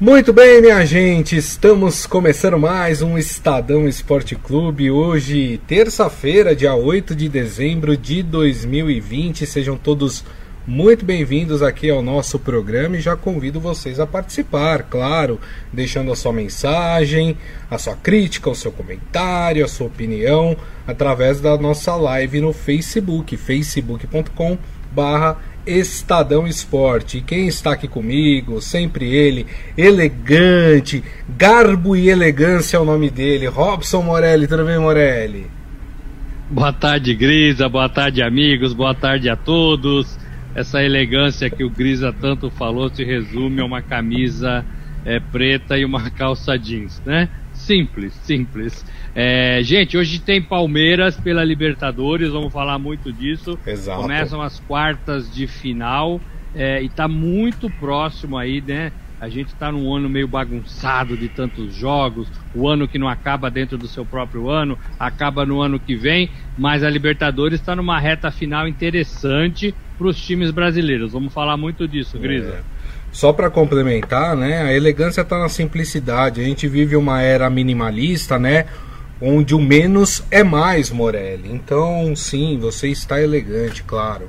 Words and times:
Muito 0.00 0.32
bem, 0.32 0.60
minha 0.60 0.86
gente, 0.86 1.36
estamos 1.36 2.06
começando 2.06 2.56
mais 2.56 3.02
um 3.02 3.18
Estadão 3.18 3.88
Esporte 3.88 4.36
Clube. 4.36 4.92
Hoje, 4.92 5.60
terça-feira, 5.66 6.54
dia 6.54 6.72
8 6.72 7.16
de 7.16 7.28
dezembro 7.28 7.96
de 7.96 8.22
2020. 8.22 9.44
Sejam 9.44 9.76
todos 9.76 10.24
muito 10.64 11.04
bem-vindos 11.04 11.64
aqui 11.64 11.90
ao 11.90 12.00
nosso 12.00 12.38
programa 12.38 12.96
e 12.96 13.00
já 13.00 13.16
convido 13.16 13.58
vocês 13.58 13.98
a 13.98 14.06
participar, 14.06 14.84
claro, 14.84 15.40
deixando 15.72 16.12
a 16.12 16.16
sua 16.16 16.32
mensagem, 16.32 17.36
a 17.68 17.76
sua 17.76 17.96
crítica, 17.96 18.48
o 18.48 18.54
seu 18.54 18.70
comentário, 18.70 19.64
a 19.64 19.68
sua 19.68 19.88
opinião, 19.88 20.56
através 20.86 21.40
da 21.40 21.58
nossa 21.58 21.96
live 21.96 22.40
no 22.40 22.52
Facebook, 22.52 23.36
facebook.com 23.36 24.56
barra 24.92 25.38
Estadão 25.68 26.46
Esporte. 26.46 27.18
E 27.18 27.20
quem 27.20 27.46
está 27.46 27.72
aqui 27.72 27.86
comigo, 27.86 28.60
sempre 28.60 29.14
ele, 29.14 29.46
elegante, 29.76 31.04
garbo 31.28 31.94
e 31.94 32.08
elegância 32.08 32.76
é 32.76 32.80
o 32.80 32.84
nome 32.84 33.10
dele, 33.10 33.46
Robson 33.46 34.02
Morelli. 34.02 34.46
Tudo 34.46 34.64
bem, 34.64 34.78
Morelli? 34.78 35.46
Boa 36.50 36.72
tarde, 36.72 37.14
Grisa. 37.14 37.68
Boa 37.68 37.88
tarde, 37.88 38.22
amigos. 38.22 38.72
Boa 38.72 38.94
tarde 38.94 39.28
a 39.28 39.36
todos. 39.36 40.18
Essa 40.54 40.82
elegância 40.82 41.50
que 41.50 41.62
o 41.62 41.68
Grisa 41.68 42.12
tanto 42.12 42.50
falou 42.50 42.88
se 42.88 43.04
resume 43.04 43.60
a 43.60 43.64
uma 43.64 43.82
camisa 43.82 44.64
é, 45.04 45.20
preta 45.20 45.78
e 45.78 45.84
uma 45.84 46.10
calça 46.10 46.58
jeans, 46.58 47.02
né? 47.04 47.28
Simples, 47.68 48.14
simples. 48.14 48.82
É, 49.14 49.60
gente, 49.62 49.94
hoje 49.94 50.20
tem 50.20 50.40
Palmeiras 50.40 51.20
pela 51.20 51.44
Libertadores, 51.44 52.30
vamos 52.30 52.50
falar 52.50 52.78
muito 52.78 53.12
disso. 53.12 53.58
Exato. 53.66 54.00
Começam 54.00 54.40
as 54.40 54.58
quartas 54.58 55.30
de 55.30 55.46
final 55.46 56.18
é, 56.54 56.82
e 56.82 56.86
está 56.86 57.06
muito 57.06 57.68
próximo 57.68 58.38
aí, 58.38 58.62
né? 58.62 58.90
A 59.20 59.28
gente 59.28 59.48
está 59.48 59.70
num 59.70 59.94
ano 59.94 60.08
meio 60.08 60.26
bagunçado 60.26 61.14
de 61.14 61.28
tantos 61.28 61.74
jogos, 61.74 62.32
o 62.54 62.66
ano 62.66 62.88
que 62.88 62.98
não 62.98 63.06
acaba 63.06 63.50
dentro 63.50 63.76
do 63.76 63.86
seu 63.86 64.06
próprio 64.06 64.48
ano, 64.48 64.78
acaba 64.98 65.44
no 65.44 65.60
ano 65.60 65.78
que 65.78 65.94
vem, 65.94 66.30
mas 66.56 66.82
a 66.82 66.88
Libertadores 66.88 67.60
está 67.60 67.76
numa 67.76 68.00
reta 68.00 68.30
final 68.30 68.66
interessante 68.66 69.74
para 69.98 70.06
os 70.06 70.18
times 70.18 70.50
brasileiros. 70.50 71.12
Vamos 71.12 71.34
falar 71.34 71.58
muito 71.58 71.86
disso, 71.86 72.18
Grisa. 72.18 72.64
É. 72.64 72.77
Só 73.10 73.32
para 73.32 73.50
complementar, 73.50 74.36
né? 74.36 74.62
A 74.62 74.72
elegância 74.72 75.22
está 75.22 75.38
na 75.38 75.48
simplicidade. 75.48 76.40
A 76.40 76.44
gente 76.44 76.68
vive 76.68 76.96
uma 76.96 77.22
era 77.22 77.48
minimalista, 77.48 78.38
né? 78.38 78.66
onde 79.20 79.54
o 79.54 79.60
menos 79.60 80.22
é 80.30 80.42
mais, 80.42 80.90
Morelli. 80.90 81.50
Então, 81.52 82.14
sim, 82.14 82.58
você 82.60 82.88
está 82.88 83.20
elegante, 83.20 83.82
claro. 83.82 84.28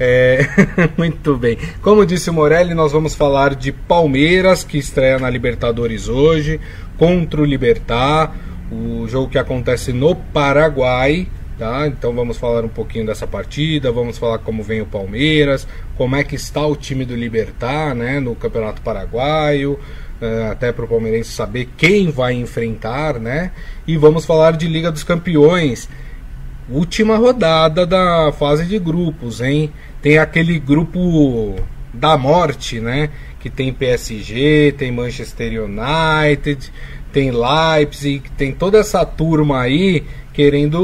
É, 0.00 0.46
muito 0.96 1.36
bem. 1.36 1.58
Como 1.80 2.06
disse 2.06 2.30
o 2.30 2.32
Morelli, 2.32 2.74
nós 2.74 2.92
vamos 2.92 3.14
falar 3.14 3.54
de 3.54 3.72
Palmeiras, 3.72 4.64
que 4.64 4.78
estreia 4.78 5.18
na 5.18 5.28
Libertadores 5.28 6.08
hoje, 6.08 6.60
contra 6.96 7.42
o 7.42 7.44
Libertar, 7.44 8.34
o 8.70 9.06
jogo 9.06 9.28
que 9.28 9.38
acontece 9.38 9.92
no 9.92 10.14
Paraguai. 10.14 11.28
Tá? 11.58 11.86
Então 11.86 12.14
vamos 12.14 12.38
falar 12.38 12.64
um 12.64 12.68
pouquinho 12.68 13.06
dessa 13.06 13.26
partida, 13.26 13.92
vamos 13.92 14.16
falar 14.16 14.38
como 14.38 14.62
vem 14.62 14.80
o 14.80 14.86
Palmeiras, 14.86 15.68
como 15.96 16.16
é 16.16 16.24
que 16.24 16.34
está 16.34 16.66
o 16.66 16.74
time 16.74 17.04
do 17.04 17.14
Libertar 17.14 17.94
né, 17.94 18.18
no 18.18 18.34
Campeonato 18.34 18.80
Paraguaio, 18.80 19.78
uh, 20.20 20.50
até 20.50 20.72
para 20.72 20.84
o 20.84 20.88
palmeirense 20.88 21.30
saber 21.30 21.68
quem 21.76 22.10
vai 22.10 22.34
enfrentar, 22.34 23.18
né? 23.18 23.50
E 23.86 23.96
vamos 23.96 24.24
falar 24.24 24.52
de 24.52 24.66
Liga 24.66 24.90
dos 24.90 25.04
Campeões. 25.04 25.88
Última 26.70 27.16
rodada 27.16 27.84
da 27.84 28.32
fase 28.32 28.64
de 28.64 28.78
grupos, 28.78 29.40
hein? 29.40 29.72
Tem 30.00 30.18
aquele 30.18 30.58
grupo 30.58 31.56
da 31.92 32.16
morte, 32.16 32.80
né? 32.80 33.10
Que 33.40 33.50
tem 33.50 33.72
PSG, 33.72 34.74
tem 34.78 34.92
Manchester 34.92 35.64
United, 35.64 36.72
tem 37.12 37.30
Leipzig, 37.30 38.30
tem 38.36 38.52
toda 38.52 38.78
essa 38.78 39.04
turma 39.04 39.60
aí 39.60 40.04
querendo 40.32 40.80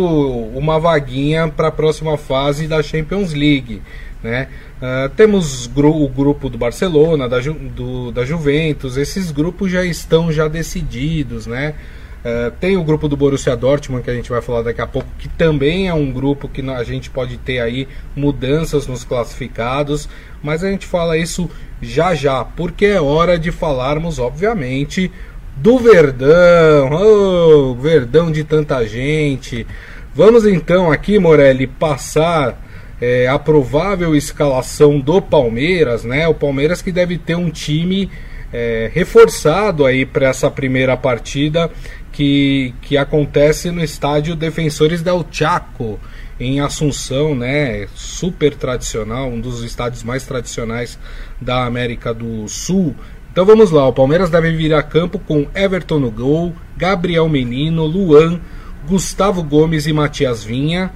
uma 0.55 0.79
vaguinha 0.79 1.49
para 1.49 1.69
a 1.69 1.73
próxima 1.73 2.17
fase 2.17 2.69
da 2.69 2.83
Champions 2.83 3.33
League. 3.33 3.83
Né? 4.23 4.49
Uh, 4.79 5.09
temos 5.11 5.67
gru 5.67 6.03
o 6.03 6.09
grupo 6.09 6.49
do 6.49 6.59
Barcelona, 6.59 7.29
da, 7.29 7.41
Ju 7.41 7.55
do, 7.55 8.11
da 8.13 8.25
Juventus, 8.25 8.97
esses 8.97 9.31
grupos 9.31 9.71
já 9.71 9.85
estão 9.85 10.31
já 10.33 10.49
decididos, 10.49 11.47
né? 11.47 11.75
Uh, 12.19 12.51
tem 12.61 12.77
o 12.77 12.83
grupo 12.83 13.09
do 13.09 13.17
Borussia 13.17 13.57
Dortmund 13.57 14.03
que 14.03 14.11
a 14.11 14.15
gente 14.15 14.29
vai 14.29 14.43
falar 14.43 14.63
daqui 14.63 14.81
a 14.81 14.87
pouco, 14.89 15.09
que 15.21 15.29
também 15.29 15.87
é 15.87 15.95
um 15.95 16.11
grupo 16.11 16.49
que 16.49 16.61
a 16.69 16.83
gente 16.83 17.11
pode 17.11 17.39
ter 17.39 17.61
aí 17.61 17.87
mudanças 18.15 18.89
nos 18.89 19.05
classificados, 19.05 20.09
mas 20.43 20.65
a 20.65 20.71
gente 20.71 20.85
fala 20.85 21.17
isso 21.17 21.49
já 21.81 22.17
já, 22.17 22.45
porque 22.45 22.87
é 22.87 23.01
hora 23.01 23.39
de 23.39 23.53
falarmos, 23.53 24.19
obviamente, 24.19 25.13
do 25.61 25.79
Verdão, 25.79 26.91
oh, 26.93 27.75
Verdão 27.75 28.31
de 28.31 28.45
tanta 28.45 28.87
gente. 28.87 29.67
Vamos 30.15 30.47
então 30.47 30.91
aqui, 30.91 31.19
Morelli, 31.19 31.67
passar 31.67 32.61
é, 33.01 33.29
a 33.29 33.39
provável 33.39 34.15
escalação 34.15 35.01
do 35.01 35.21
Palmeiras, 35.21 36.05
né? 36.05 36.27
O 36.29 36.35
Palmeiras 36.35 36.83
que 36.83 36.93
deve 36.93 37.19
ter 37.19 37.37
um 37.37 37.51
time 37.51 38.11
é, 38.53 38.91
reforçado 38.93 39.85
aí 39.85 40.07
para 40.07 40.29
essa 40.29 40.51
primeira 40.51 40.97
partida 40.97 41.71
que, 42.13 42.75
que 42.83 42.97
acontece 42.97 43.71
no 43.71 43.83
estádio 43.83 44.35
Defensores 44.35 45.03
del 45.03 45.25
Chaco 45.31 46.01
em 46.41 46.61
Assunção, 46.61 47.35
né? 47.35 47.87
Super 47.95 48.55
tradicional, 48.55 49.29
um 49.29 49.41
dos 49.41 49.63
estádios 49.65 50.03
mais 50.03 50.25
tradicionais 50.25 50.99
da 51.41 51.65
América 51.65 52.15
do 52.15 52.47
Sul. 52.49 52.95
Então 53.39 53.47
vamos 53.47 53.71
lá, 53.71 53.87
o 53.87 53.93
Palmeiras 53.93 54.31
deve 54.31 54.51
vir 54.51 54.75
a 54.75 54.83
campo 54.83 55.17
com 55.17 55.47
Everton 55.55 56.01
no 56.01 56.11
gol, 56.11 56.53
Gabriel 56.77 57.29
Menino, 57.29 57.87
Luan, 57.87 58.41
Gustavo 58.89 59.45
Gomes 59.45 59.87
e 59.87 59.93
Matias 59.93 60.43
Vinha. 60.43 60.91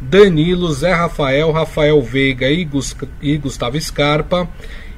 Danilo, 0.00 0.72
Zé 0.72 0.92
Rafael, 0.92 1.52
Rafael 1.52 2.02
Veiga 2.02 2.50
e, 2.50 2.64
Gus, 2.64 2.96
e 3.22 3.38
Gustavo 3.38 3.80
Scarpa. 3.80 4.48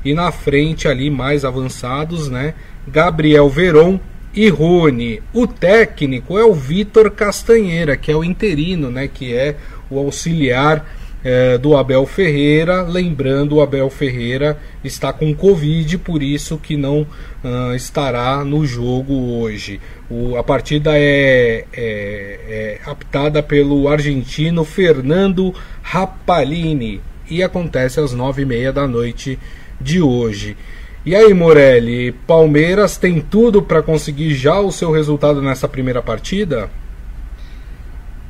E 0.03 0.15
na 0.15 0.33
frente 0.33 0.89
ali 0.89 1.11
mais 1.11 1.45
avançados, 1.45 2.31
né? 2.31 2.55
Gabriel 2.89 3.51
Veron 3.51 4.01
e 4.35 4.49
Rony. 4.49 5.23
O 5.35 5.47
técnico 5.47 6.39
é 6.39 6.47
o 6.47 6.55
Vitor 6.55 7.11
Castanheira, 7.11 7.95
que 7.95 8.11
é 8.11 8.17
o 8.17 8.25
interino, 8.25 8.91
né? 8.91 9.07
Que 9.07 9.35
é 9.35 9.57
o 9.91 9.99
auxiliar 9.99 10.87
é, 11.27 11.59
do 11.59 11.77
Abel 11.77 12.07
Ferreira. 12.07 12.83
Lembrando, 12.83 13.57
o 13.57 13.61
Abel 13.61 13.91
Ferreira 13.91 14.57
está 14.85 15.13
com 15.13 15.35
Covid, 15.35 15.99
por 15.99 16.23
isso 16.23 16.57
que 16.57 16.77
não 16.77 17.01
uh, 17.01 17.75
estará 17.75 18.45
no 18.45 18.65
jogo 18.65 19.41
hoje. 19.41 19.81
O, 20.09 20.37
a 20.37 20.45
partida 20.45 20.93
é, 20.95 21.65
é, 21.73 22.79
é 22.79 22.81
aptada 22.87 23.43
pelo 23.43 23.89
argentino 23.89 24.65
Fernando 24.65 25.53
Rapalini 25.83 27.01
e 27.29 27.43
acontece 27.43 27.99
às 27.99 28.13
nove 28.13 28.43
e 28.43 28.47
meia 28.47 28.73
da 28.73 28.87
noite 28.87 29.37
de 29.81 30.01
hoje. 30.01 30.57
E 31.05 31.13
aí, 31.17 31.35
Morelli, 31.35 32.13
Palmeiras 32.25 32.97
tem 32.97 33.21
tudo 33.21 33.61
para 33.61 33.83
conseguir 33.83 34.33
já 34.33 34.61
o 34.61 34.71
seu 34.71 34.93
resultado 34.93 35.43
nessa 35.43 35.67
primeira 35.67 36.01
partida? 36.01 36.71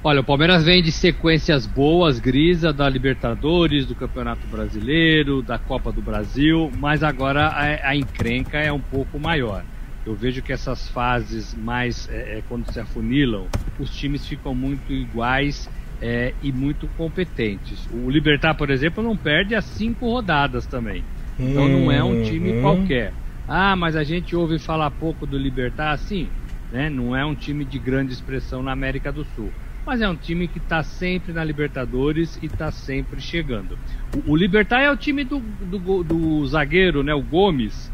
Olha, 0.08 0.20
o 0.20 0.24
Palmeiras 0.24 0.62
vem 0.62 0.80
de 0.80 0.92
sequências 0.92 1.66
boas, 1.66 2.20
grisa, 2.20 2.72
da 2.72 2.88
Libertadores, 2.88 3.86
do 3.86 3.94
Campeonato 3.96 4.46
Brasileiro, 4.46 5.42
da 5.42 5.58
Copa 5.58 5.90
do 5.90 6.00
Brasil, 6.00 6.70
mas 6.78 7.02
agora 7.02 7.48
a, 7.48 7.88
a 7.88 7.96
encrenca 7.96 8.56
é 8.56 8.70
um 8.70 8.78
pouco 8.78 9.18
maior. 9.18 9.64
Eu 10.06 10.14
vejo 10.14 10.42
que 10.42 10.52
essas 10.52 10.88
fases 10.90 11.56
mais, 11.56 12.08
é, 12.08 12.38
é, 12.38 12.42
quando 12.48 12.72
se 12.72 12.78
afunilam, 12.78 13.48
os 13.80 13.90
times 13.90 14.24
ficam 14.24 14.54
muito 14.54 14.92
iguais 14.92 15.68
é, 16.00 16.32
e 16.40 16.52
muito 16.52 16.86
competentes. 16.96 17.88
O 17.92 18.08
Libertar, 18.08 18.54
por 18.54 18.70
exemplo, 18.70 19.02
não 19.02 19.16
perde 19.16 19.56
as 19.56 19.64
cinco 19.64 20.08
rodadas 20.08 20.66
também. 20.66 21.02
Então 21.36 21.66
não 21.66 21.90
é 21.90 22.04
um 22.04 22.22
time 22.22 22.52
uhum. 22.52 22.62
qualquer. 22.62 23.12
Ah, 23.48 23.74
mas 23.74 23.96
a 23.96 24.04
gente 24.04 24.36
ouve 24.36 24.60
falar 24.60 24.88
pouco 24.92 25.26
do 25.26 25.36
Libertar, 25.36 25.90
assim, 25.90 26.28
né? 26.70 26.88
Não 26.88 27.16
é 27.16 27.26
um 27.26 27.34
time 27.34 27.64
de 27.64 27.80
grande 27.80 28.12
expressão 28.12 28.62
na 28.62 28.70
América 28.70 29.10
do 29.10 29.24
Sul 29.24 29.50
mas 29.86 30.02
é 30.02 30.08
um 30.08 30.16
time 30.16 30.48
que 30.48 30.58
está 30.58 30.82
sempre 30.82 31.32
na 31.32 31.44
Libertadores 31.44 32.36
e 32.42 32.46
está 32.46 32.72
sempre 32.72 33.20
chegando. 33.20 33.78
O, 34.26 34.32
o, 34.32 34.36
Libertar 34.36 34.80
é 34.80 34.90
o 34.90 34.96
time 34.96 35.22
do, 35.22 35.38
do, 35.38 36.02
do, 36.02 36.46
zagueiro, 36.48 37.04
né, 37.04 37.14
o 37.14 37.22
Gomes, 37.22 37.92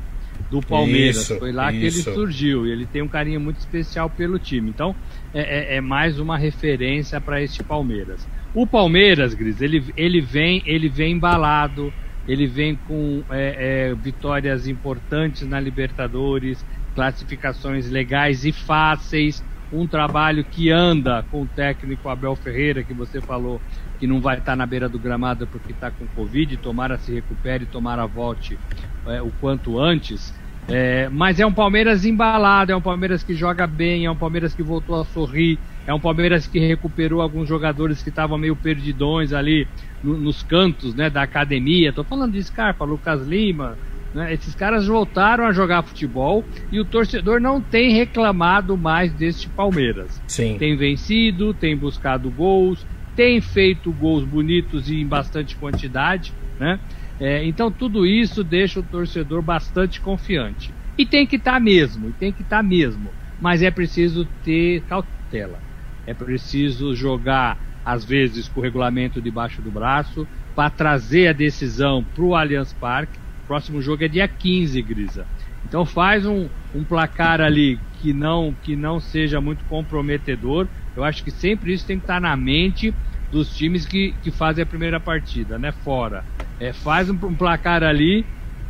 do 0.51 0.63
Palmeiras. 0.63 1.19
Isso, 1.19 1.39
Foi 1.39 1.53
lá 1.53 1.71
isso. 1.71 1.79
que 1.79 1.87
ele 1.87 2.17
surgiu 2.17 2.67
e 2.67 2.71
ele 2.71 2.87
tem 2.87 3.03
um 3.03 3.09
carinho 3.09 3.39
muito 3.39 3.59
especial 3.59 4.09
pelo 4.09 4.39
time. 4.39 4.71
Então 4.71 4.97
é, 5.35 5.75
é, 5.75 5.77
é 5.77 5.81
mais 5.83 6.19
uma 6.19 6.39
referência 6.39 7.21
para 7.21 7.43
este 7.43 7.63
Palmeiras. 7.63 8.27
O 8.55 8.67
Palmeiras, 8.67 9.35
Gris, 9.35 9.61
ele, 9.61 9.85
ele 9.95 10.21
vem 10.21 10.63
ele 10.65 10.89
vem 10.89 11.13
embalado, 11.13 11.93
ele 12.27 12.47
vem 12.47 12.75
com 12.75 13.23
é, 13.31 13.91
é 13.91 13.95
vitórias 13.95 14.67
importantes 14.67 15.47
na 15.47 15.61
Libertadores, 15.61 16.65
classificações 16.95 17.91
legais 17.91 18.47
e 18.47 18.53
fáceis 18.53 19.45
um 19.73 19.87
trabalho 19.87 20.45
que 20.45 20.71
anda 20.71 21.23
com 21.31 21.43
o 21.43 21.49
técnico 21.49 22.09
Abel 22.09 22.37
Ferreira, 22.37 22.85
que 22.85 22.93
você 22.93 23.23
falou 23.23 23.61
que 23.99 24.07
não 24.07 24.21
vai 24.21 24.39
estar 24.39 24.55
na 24.55 24.67
beira 24.67 24.89
do 24.89 24.99
gramado 24.99 25.47
porque 25.47 25.73
está 25.73 25.91
com 25.91 26.07
Covid, 26.09 26.57
tomara 26.59 26.99
se 26.99 27.13
recupere, 27.13 27.67
tomara 27.67 28.07
volte 28.07 28.59
é, 29.07 29.23
o 29.23 29.31
quanto 29.31 29.79
antes. 29.79 30.35
É, 30.69 31.09
mas 31.09 31.41
é 31.41 31.47
um 31.47 31.53
Palmeiras 31.53 32.05
embalado, 32.05 32.71
é 32.71 32.77
um 32.77 32.81
Palmeiras 32.81 33.23
que 33.23 33.35
joga 33.35 33.67
bem, 33.67 34.05
é 34.05 34.11
um 34.11 34.17
Palmeiras 34.17 34.55
que 34.55 34.63
voltou 34.63 35.01
a 35.01 35.05
sorrir, 35.05 35.59
é 35.87 35.93
um 35.93 36.01
Palmeiras 36.01 36.47
que 36.47 36.59
recuperou 36.61 37.21
alguns 37.21 37.49
jogadores 37.49 38.03
que 38.03 38.11
estavam 38.11 38.39
meio 38.39 38.57
perdidões 38.57 39.33
ali 39.33 39.67
no, 40.03 40.17
nos 40.17 40.43
cantos 40.43 40.95
né, 40.95 41.11
da 41.11 41.23
academia. 41.23 41.89
Estou 41.89 42.05
falando 42.05 42.33
de 42.33 42.43
Scarpa, 42.43 42.85
Lucas 42.85 43.27
Lima. 43.27 43.79
Né, 44.15 44.35
esses 44.35 44.55
caras 44.55 44.87
voltaram 44.87 45.47
a 45.47 45.53
jogar 45.53 45.83
futebol 45.83 46.47
e 46.71 46.79
o 46.79 46.85
torcedor 46.85 47.41
não 47.41 47.63
tem 47.63 47.93
reclamado 47.93 48.77
mais 48.77 49.13
deste 49.15 49.49
Palmeiras. 49.49 50.23
Sim. 50.27 50.59
Tem 50.59 50.77
vencido, 50.77 51.55
tem 51.55 51.77
buscado 51.77 52.31
gols, 52.31 52.87
tem 53.17 53.41
feito 53.41 53.93
gols 53.93 54.25
bonitos 54.25 54.91
e 54.91 55.01
em 55.01 55.07
bastante 55.07 55.57
quantidade. 55.57 56.35
Né? 56.59 56.79
É, 57.19 57.45
então 57.45 57.71
tudo 57.71 58.07
isso 58.07 58.45
deixa 58.45 58.81
o 58.81 58.83
torcedor 58.83 59.43
bastante 59.43 60.01
confiante. 60.01 60.75
E 60.97 61.07
tem 61.07 61.27
que 61.27 61.37
estar 61.37 61.55
tá 61.55 61.61
mesmo, 61.61 62.11
e 62.11 62.13
tem 62.13 62.33
que 62.33 62.43
estar 62.43 62.59
tá 62.59 62.63
mesmo. 62.63 63.15
Mas 63.41 63.63
é 63.63 63.71
preciso 63.71 64.27
ter 64.45 64.83
cautela. 64.83 65.63
É 66.07 66.13
preciso 66.13 66.95
jogar, 66.95 67.59
às 67.85 68.05
vezes, 68.05 68.49
com 68.49 68.61
o 68.61 68.63
regulamento 68.63 69.23
debaixo 69.23 69.63
do 69.63 69.71
braço, 69.71 70.29
para 70.55 70.69
trazer 70.69 71.29
a 71.29 71.33
decisão 71.33 72.05
para 72.05 72.25
o 72.25 72.35
Allianz 72.35 72.73
Parque. 72.73 73.22
Próximo 73.53 73.83
jogo 73.83 74.03
é 74.03 74.09
dia 74.09 74.27
15, 74.27 74.81
Grisa. 74.81 75.27
Então 75.69 75.85
faz 75.85 76.25
um, 76.25 76.49
um 76.75 76.83
placar 76.83 77.39
ali 77.39 77.79
que 78.01 78.11
não, 78.11 78.57
que 78.63 78.75
não 78.75 78.99
seja 78.99 79.43
muito 79.43 79.63
comprometedor. 79.67 80.67
Eu 80.97 81.05
acho 81.05 81.23
que 81.23 81.31
sempre 81.31 81.75
isso 81.75 81.85
tem 81.87 81.99
que 81.99 82.05
estar 82.05 82.19
na 82.19 82.35
mente 82.35 82.95
dos 83.31 83.55
times 83.55 83.85
que, 83.85 84.15
que 84.23 84.31
fazem 84.31 84.63
a 84.63 84.67
primeira 84.67 84.99
partida, 84.99 85.59
né? 85.59 85.71
Fora. 85.71 86.25
É, 86.59 86.73
faz 86.73 87.11
um, 87.11 87.19
um 87.27 87.35
placar 87.35 87.83
ali 87.83 88.25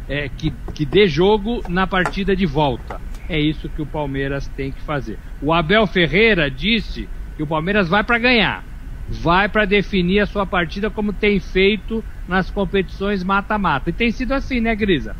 é, 0.09 0.29
que, 0.29 0.53
que 0.75 0.85
dê 0.85 1.07
jogo 1.07 1.63
na 1.69 1.87
partida 1.87 2.35
de 2.35 2.45
volta. 2.45 3.01
É 3.29 3.39
isso 3.39 3.69
que 3.69 3.83
o 3.83 3.87
Palmeiras 3.87 4.49
tem 4.49 4.73
que 4.73 4.81
fazer. 4.81 5.17
O 5.41 5.53
Abel 5.53 5.87
Ferreira 5.87 6.51
disse 6.51 7.09
que 7.37 7.43
o 7.45 7.47
Palmeiras 7.47 7.89
vai 7.89 8.03
para 8.03 8.19
ganhar, 8.19 8.65
vai 9.07 9.49
para 9.49 9.65
definir 9.65 10.21
a 10.21 10.27
sua 10.27 10.47
partida 10.47 10.91
como 10.91 11.13
tem 11.13 11.41
feito 11.41 12.05
nas 12.27 12.51
competições 12.51 13.23
mata-mata. 13.25 13.91
E 13.91 13.93
tem 13.93 14.11
sido 14.11 14.33
assim, 14.33 14.61
né, 14.61 14.75
Grisa? 14.75 15.17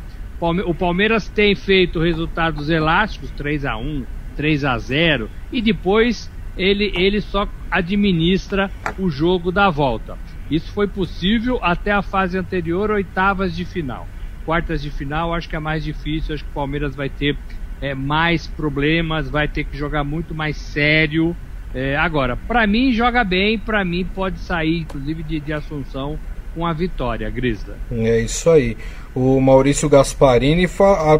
O 0.65 0.75
Palmeiras 0.75 1.29
tem 1.29 1.55
feito 1.55 1.99
resultados 1.99 2.69
elásticos, 2.69 3.31
3 3.31 3.63
a 3.65 3.77
1 3.77 4.07
3 4.35 4.65
a 4.65 4.77
0 4.77 5.29
e 5.51 5.61
depois 5.61 6.31
ele, 6.55 6.91
ele 6.93 7.21
só 7.21 7.47
administra 7.71 8.71
o 8.97 9.09
jogo 9.09 9.51
da 9.51 9.69
volta. 9.69 10.19
Isso 10.49 10.71
foi 10.71 10.87
possível 10.87 11.59
até 11.63 11.91
a 11.91 12.01
fase 12.01 12.37
anterior, 12.37 12.91
oitavas 12.91 13.55
de 13.55 13.65
final. 13.65 14.09
Quartas 14.43 14.81
de 14.81 14.91
final, 14.91 15.33
acho 15.33 15.47
que 15.47 15.55
é 15.55 15.59
mais 15.59 15.83
difícil, 15.83 16.33
acho 16.35 16.43
que 16.43 16.49
o 16.49 16.53
Palmeiras 16.53 16.95
vai 16.95 17.09
ter 17.09 17.39
é, 17.79 17.95
mais 17.95 18.47
problemas, 18.47 19.29
vai 19.29 19.47
ter 19.47 19.63
que 19.65 19.77
jogar 19.77 20.03
muito 20.03 20.35
mais 20.35 20.57
sério. 20.57 21.37
É, 21.73 21.95
agora, 21.95 22.35
para 22.35 22.67
mim, 22.67 22.91
joga 22.93 23.23
bem, 23.23 23.57
para 23.57 23.83
mim 23.83 24.05
pode 24.05 24.39
sair, 24.39 24.79
inclusive, 24.79 25.23
de, 25.23 25.39
de 25.39 25.53
Assunção 25.53 26.19
com 26.53 26.65
a 26.65 26.73
vitória, 26.73 27.29
Grisda. 27.29 27.75
É 27.91 28.19
isso 28.19 28.49
aí. 28.49 28.77
O 29.15 29.39
Maurício 29.39 29.89
Gasparini, 29.89 30.67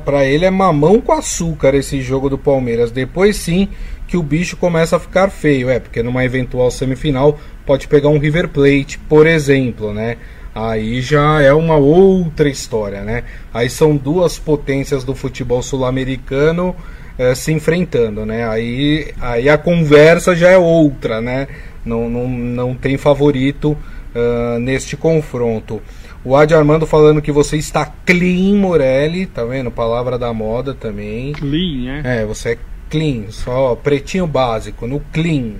para 0.05 0.25
ele 0.25 0.45
é 0.45 0.51
mamão 0.51 1.01
com 1.01 1.11
açúcar 1.11 1.73
esse 1.73 2.01
jogo 2.01 2.29
do 2.29 2.37
Palmeiras. 2.37 2.91
Depois 2.91 3.35
sim 3.37 3.67
que 4.07 4.17
o 4.17 4.21
bicho 4.21 4.55
começa 4.57 4.95
a 4.95 4.99
ficar 4.99 5.29
feio, 5.29 5.69
é, 5.69 5.79
porque 5.79 6.03
numa 6.03 6.23
eventual 6.23 6.69
semifinal 6.69 7.39
pode 7.65 7.87
pegar 7.87 8.09
um 8.09 8.19
River 8.19 8.47
Plate, 8.49 8.99
por 9.09 9.25
exemplo, 9.25 9.93
né? 9.93 10.17
Aí 10.53 11.01
já 11.01 11.41
é 11.41 11.51
uma 11.51 11.77
outra 11.77 12.47
história, 12.47 13.01
né? 13.01 13.23
Aí 13.51 13.69
são 13.69 13.97
duas 13.97 14.37
potências 14.37 15.03
do 15.03 15.15
futebol 15.15 15.63
sul-americano 15.63 16.75
é, 17.17 17.35
se 17.35 17.51
enfrentando, 17.51 18.25
né? 18.25 18.47
Aí, 18.47 19.13
aí 19.21 19.49
a 19.49 19.57
conversa 19.57 20.35
já 20.35 20.49
é 20.49 20.57
outra, 20.57 21.21
né? 21.21 21.47
Não, 21.85 22.09
não, 22.09 22.27
não 22.27 22.75
tem 22.75 22.97
favorito 22.97 23.77
uh, 24.15 24.59
neste 24.59 24.95
confronto. 24.95 25.81
O 26.25 26.35
Adi 26.35 26.53
Armando 26.53 26.87
falando 26.87 27.21
que 27.21 27.31
você 27.31 27.57
está 27.57 27.85
clean, 28.05 28.55
Morelli, 28.55 29.25
tá 29.25 29.43
vendo? 29.43 29.69
Palavra 29.69 30.17
da 30.17 30.33
moda 30.33 30.73
também. 30.73 31.33
Clean, 31.33 32.01
né? 32.01 32.21
É, 32.21 32.25
você 32.25 32.51
é 32.51 32.57
clean, 32.89 33.23
só 33.29 33.75
pretinho 33.75 34.25
básico, 34.25 34.87
no 34.87 35.01
clean, 35.11 35.53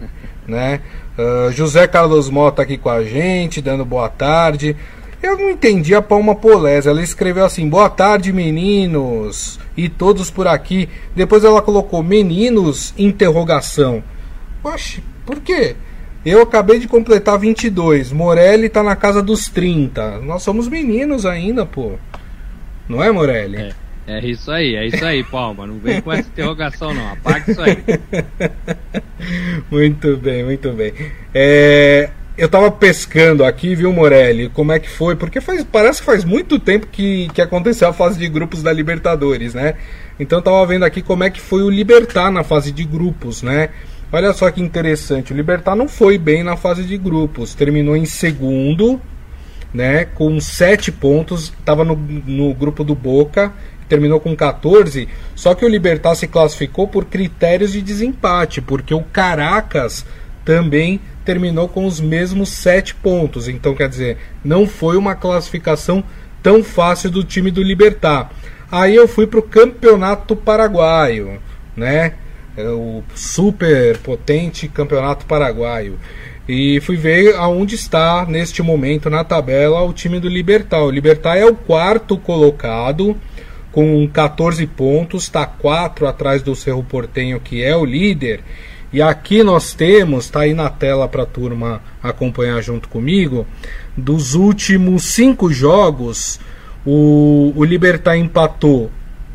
né? 0.48 0.80
Uh, 1.18 1.52
José 1.52 1.86
Carlos 1.88 2.30
Mota 2.30 2.62
aqui 2.62 2.78
com 2.78 2.90
a 2.90 3.04
gente, 3.04 3.62
dando 3.62 3.84
boa 3.84 4.08
tarde. 4.08 4.76
Eu 5.24 5.38
não 5.38 5.50
entendi 5.50 5.96
a 5.96 6.02
Palma 6.02 6.36
Polés. 6.36 6.86
Ela 6.86 7.02
escreveu 7.02 7.46
assim: 7.46 7.70
Boa 7.70 7.90
tarde, 7.90 8.34
meninos. 8.34 9.58
E 9.76 9.88
todos 9.88 10.30
por 10.30 10.48
aqui. 10.48 10.90
Depois 11.16 11.46
ela 11.46 11.62
colocou 11.62 12.04
meninos? 12.04 12.94
Interrogação. 12.98 14.04
Oxe, 14.62 15.02
por 15.26 15.40
quê? 15.40 15.78
Eu 16.26 16.42
acabei 16.42 16.78
de 16.78 16.90
completar 16.90 17.40
22. 17.40 18.12
Morelli 18.12 18.68
tá 18.68 18.84
na 18.84 18.98
casa 18.98 19.24
dos 19.24 19.48
30. 19.48 20.20
Nós 20.20 20.44
somos 20.44 20.68
meninos 20.68 21.26
ainda, 21.26 21.66
pô. 21.66 21.94
Não 22.90 23.02
é, 23.02 23.10
Morelli? 23.10 23.58
É. 23.58 23.84
É 24.06 24.20
isso 24.26 24.52
aí, 24.52 24.76
é 24.76 24.86
isso 24.86 25.04
aí, 25.06 25.24
Palma. 25.24 25.66
Não 25.66 25.80
vem 25.80 26.02
com 26.02 26.12
essa 26.12 26.28
interrogação, 26.28 26.94
não. 26.94 27.14
Apaga 27.14 27.50
isso 27.50 27.62
aí. 27.62 27.78
muito 29.72 30.18
bem, 30.18 30.44
muito 30.44 30.70
bem. 30.74 30.94
É, 31.34 32.10
eu 32.38 32.50
tava 32.50 32.72
pescando 32.72 33.44
aqui, 33.46 33.76
viu, 33.76 33.94
Morelli? 33.94 34.50
Como 34.50 34.72
é 34.72 34.80
que 34.80 34.90
foi? 34.90 35.16
Porque 35.16 35.40
faz, 35.40 35.64
parece 35.64 36.00
que 36.00 36.06
faz 36.06 36.24
muito 36.24 36.58
tempo 36.58 36.88
que, 36.88 37.28
que 37.34 37.42
aconteceu 37.42 37.88
a 37.88 37.94
fase 37.94 38.18
de 38.18 38.28
grupos 38.28 38.64
da 38.64 38.74
Libertadores, 38.74 39.54
né? 39.54 39.76
Então 40.20 40.40
eu 40.40 40.44
tava 40.44 40.66
vendo 40.66 40.84
aqui 40.84 41.02
como 41.02 41.24
é 41.24 41.30
que 41.30 41.40
foi 41.40 41.62
o 41.62 41.70
Libertar 41.70 42.32
na 42.32 42.44
fase 42.44 42.72
de 42.72 42.84
grupos, 42.84 43.44
né? 43.44 43.70
Olha 44.12 44.34
só 44.34 44.50
que 44.50 44.62
interessante. 44.62 45.32
O 45.32 45.36
Libertar 45.36 45.76
não 45.76 45.88
foi 45.88 46.18
bem 46.18 46.44
na 46.44 46.56
fase 46.56 46.84
de 46.84 46.98
grupos. 46.98 47.54
Terminou 47.54 47.96
em 47.96 48.06
segundo, 48.06 49.00
né? 49.74 50.06
Com 50.06 50.40
sete 50.40 50.92
pontos. 50.92 51.54
Tava 51.64 51.84
no, 51.84 51.96
no 51.96 52.54
grupo 52.54 52.84
do 52.84 52.96
Boca 52.96 53.54
terminou 53.88 54.20
com 54.20 54.36
14, 54.36 55.08
só 55.36 55.54
que 55.54 55.64
o 55.64 55.68
Libertar 55.68 56.16
se 56.16 56.26
classificou 56.26 56.88
por 56.88 57.06
critérios 57.06 57.74
de 57.74 57.82
desempate, 57.82 58.60
porque 58.62 58.94
o 58.94 59.04
Caracas 59.04 60.04
também 60.44 61.00
terminou 61.24 61.68
com 61.68 61.86
os 61.86 62.00
mesmos 62.00 62.50
7 62.50 62.96
pontos. 62.96 63.48
Então, 63.48 63.76
quer 63.76 63.90
dizer, 63.90 64.18
não 64.44 64.68
foi 64.68 64.98
uma 64.98 65.16
classificação 65.16 66.04
tão 66.42 66.64
fácil 66.64 67.10
do 67.10 67.24
time 67.24 67.50
do 67.50 67.64
Libertar. 67.64 68.32
Aí 68.72 68.96
eu 68.96 69.08
fui 69.08 69.28
para 69.28 69.40
o 69.40 69.44
Campeonato 69.44 70.36
Paraguaio, 70.36 71.40
né? 71.76 72.14
É 72.56 72.68
o 72.68 73.04
super 73.16 73.98
potente 74.00 74.68
Campeonato 74.68 75.26
Paraguaio. 75.26 75.98
E 76.48 76.82
fui 76.82 76.98
ver 76.98 77.36
aonde 77.36 77.76
está 77.76 78.26
neste 78.26 78.62
momento 78.62 79.10
na 79.10 79.24
tabela 79.24 79.82
o 79.82 79.94
time 79.94 80.20
do 80.20 80.28
Libertar. 80.28 80.84
O 80.84 80.92
Libertar 80.92 81.38
é 81.38 81.46
o 81.46 81.56
quarto 81.56 82.18
colocado 82.18 83.16
com 83.72 84.08
14 84.08 84.68
pontos, 84.68 85.24
está 85.24 85.46
4 85.46 86.06
atrás 86.06 86.44
do 86.44 86.56
Cerro 86.56 86.84
Portenho, 86.84 87.40
que 87.40 87.64
é 87.64 87.76
o 87.76 87.86
líder. 87.86 88.42
E 88.94 89.02
aqui 89.02 89.42
nós 89.42 89.74
temos, 89.74 90.26
está 90.26 90.42
aí 90.42 90.54
na 90.54 90.70
tela 90.70 91.08
para 91.08 91.24
a 91.24 91.26
turma 91.26 91.82
acompanhar 92.02 92.62
junto 92.62 92.88
comigo, 92.88 93.48
dos 93.98 94.36
últimos 94.36 95.04
cinco 95.06 95.52
jogos, 95.52 96.40
o, 96.86 97.52
o 97.56 97.64
Libertar 97.64 98.16
empatou 98.18 98.92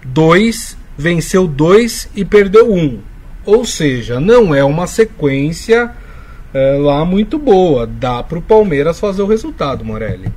2, 0.07 0.79
venceu 0.97 1.49
2 1.49 2.11
e 2.15 2.25
perdeu 2.25 2.73
1. 2.73 2.79
Um. 2.79 3.01
Ou 3.45 3.65
seja, 3.65 4.21
não 4.21 4.55
é 4.55 4.63
uma 4.63 4.87
sequência 4.87 5.91
é, 6.55 6.77
lá 6.79 7.05
muito 7.05 7.37
boa. 7.37 7.85
Dá 7.85 8.23
para 8.23 8.39
o 8.39 8.43
Palmeiras 8.43 9.01
fazer 9.01 9.23
o 9.23 9.27
resultado, 9.27 9.85
Morelli. 9.85 10.33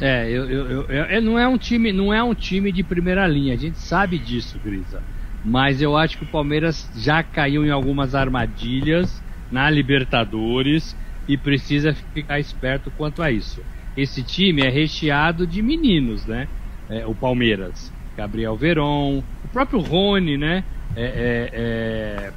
É, 0.00 0.30
eu, 0.30 0.48
eu, 0.48 0.82
eu, 0.82 0.86
é, 0.88 1.20
não 1.20 1.38
é 1.38 1.48
um 1.48 1.58
time, 1.58 1.92
não 1.92 2.12
é 2.12 2.22
um 2.22 2.34
time 2.34 2.70
de 2.70 2.82
primeira 2.82 3.26
linha. 3.26 3.54
A 3.54 3.56
gente 3.56 3.78
sabe 3.78 4.18
disso, 4.18 4.58
Grisa. 4.64 5.02
Mas 5.42 5.80
eu 5.80 5.96
acho 5.96 6.18
que 6.18 6.24
o 6.24 6.28
Palmeiras 6.28 6.90
já 6.94 7.22
caiu 7.22 7.64
em 7.64 7.70
algumas 7.70 8.14
armadilhas 8.14 9.22
na 9.50 9.70
Libertadores 9.70 10.96
e 11.26 11.36
precisa 11.36 11.94
ficar 11.94 12.38
esperto 12.38 12.90
quanto 12.90 13.22
a 13.22 13.30
isso. 13.30 13.62
Esse 13.96 14.22
time 14.22 14.62
é 14.62 14.68
recheado 14.68 15.46
de 15.46 15.62
meninos, 15.62 16.26
né? 16.26 16.48
É, 16.88 17.06
o 17.06 17.14
Palmeiras, 17.14 17.92
Gabriel 18.16 18.56
Veron, 18.56 19.24
o 19.42 19.48
próprio 19.48 19.80
Rony, 19.80 20.36
né? 20.36 20.64
É, 20.94 21.04
é, 21.04 21.50
é 21.52 22.32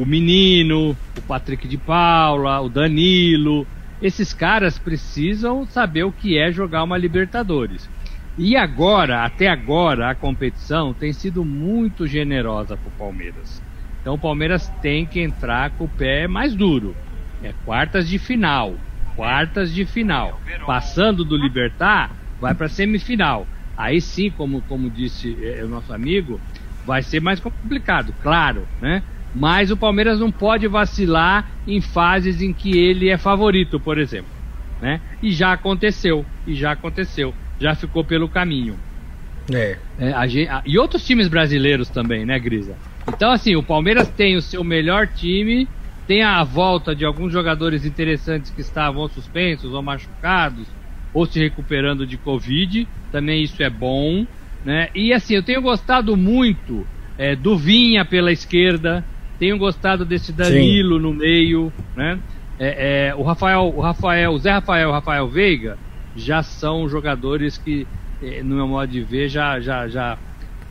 o 0.00 0.06
menino, 0.06 0.96
o 1.16 1.22
Patrick 1.22 1.66
de 1.66 1.76
Paula, 1.76 2.60
o 2.60 2.68
Danilo 2.68 3.66
esses 4.02 4.34
caras 4.34 4.80
precisam 4.80 5.64
saber 5.64 6.02
o 6.02 6.12
que 6.12 6.36
é 6.36 6.50
jogar 6.50 6.82
uma 6.82 6.98
Libertadores. 6.98 7.88
E 8.36 8.56
agora, 8.56 9.24
até 9.24 9.48
agora, 9.48 10.10
a 10.10 10.14
competição 10.14 10.94
tem 10.94 11.12
sido 11.12 11.44
muito 11.44 12.06
generosa 12.06 12.76
para 12.76 12.88
o 12.88 12.92
Palmeiras. 12.92 13.62
Então 14.00 14.14
o 14.14 14.18
Palmeiras 14.18 14.68
tem 14.80 15.06
que 15.06 15.20
entrar 15.20 15.70
com 15.72 15.84
o 15.84 15.88
pé 15.88 16.26
mais 16.26 16.54
duro. 16.54 16.96
É 17.42 17.52
quartas 17.64 18.08
de 18.08 18.18
final. 18.18 18.76
Quartas 19.14 19.72
de 19.72 19.84
final. 19.84 20.40
Passando 20.66 21.24
do 21.24 21.36
Libertar, 21.36 22.16
vai 22.40 22.54
para 22.54 22.68
semifinal. 22.68 23.46
aí 23.76 24.00
sim, 24.00 24.30
como, 24.30 24.62
como 24.62 24.90
disse 24.90 25.36
é, 25.44 25.64
o 25.64 25.68
nosso 25.68 25.92
amigo, 25.92 26.40
vai 26.84 27.02
ser 27.02 27.20
mais 27.20 27.38
complicado, 27.38 28.14
claro, 28.20 28.66
né? 28.80 29.02
Mas 29.34 29.70
o 29.70 29.76
Palmeiras 29.76 30.20
não 30.20 30.30
pode 30.30 30.66
vacilar 30.66 31.52
em 31.66 31.80
fases 31.80 32.42
em 32.42 32.52
que 32.52 32.76
ele 32.76 33.08
é 33.08 33.16
favorito, 33.16 33.80
por 33.80 33.98
exemplo, 33.98 34.30
né? 34.80 35.00
E 35.22 35.32
já 35.32 35.52
aconteceu, 35.52 36.26
e 36.46 36.54
já 36.54 36.72
aconteceu, 36.72 37.34
já 37.62 37.74
ficou 37.76 38.04
pelo 38.04 38.28
caminho. 38.28 38.76
É. 39.52 39.76
é 39.98 40.12
a 40.12 40.22
a, 40.22 40.62
e 40.66 40.78
outros 40.78 41.06
times 41.06 41.28
brasileiros 41.28 41.88
também, 41.88 42.26
né, 42.26 42.38
Grisa? 42.38 42.76
Então, 43.08 43.30
assim, 43.30 43.56
o 43.56 43.62
Palmeiras 43.62 44.08
tem 44.08 44.36
o 44.36 44.42
seu 44.42 44.62
melhor 44.62 45.06
time, 45.06 45.68
tem 46.06 46.22
a 46.22 46.42
volta 46.42 46.94
de 46.94 47.04
alguns 47.04 47.32
jogadores 47.32 47.84
interessantes 47.84 48.50
que 48.50 48.60
estavam 48.60 49.08
suspensos 49.08 49.72
ou 49.72 49.82
machucados, 49.82 50.66
ou 51.14 51.24
se 51.24 51.38
recuperando 51.38 52.06
de 52.06 52.16
Covid, 52.16 52.86
também 53.10 53.42
isso 53.42 53.62
é 53.62 53.70
bom, 53.70 54.26
né? 54.64 54.88
E 54.94 55.12
assim, 55.12 55.34
eu 55.34 55.42
tenho 55.42 55.60
gostado 55.60 56.16
muito 56.16 56.86
é, 57.18 57.36
do 57.36 57.56
Vinha 57.56 58.04
pela 58.04 58.32
esquerda, 58.32 59.04
tenho 59.38 59.58
gostado 59.58 60.04
desse 60.04 60.32
Danilo 60.32 60.96
Sim. 60.96 61.02
no 61.02 61.12
meio, 61.12 61.72
né? 61.94 62.18
É, 62.58 63.08
é, 63.08 63.14
o 63.14 63.22
Rafael, 63.22 63.72
o 63.74 63.80
Rafael, 63.80 64.32
o 64.32 64.38
Zé 64.38 64.52
Rafael, 64.52 64.88
o 64.88 64.92
Rafael 64.92 65.28
Veiga 65.28 65.76
já 66.16 66.42
são 66.42 66.88
jogadores 66.88 67.58
que, 67.58 67.86
é, 68.22 68.42
no 68.42 68.56
meu 68.56 68.68
modo 68.68 68.90
de 68.90 69.00
ver, 69.02 69.28
já 69.28 69.60
já 69.60 69.88
já 69.88 70.18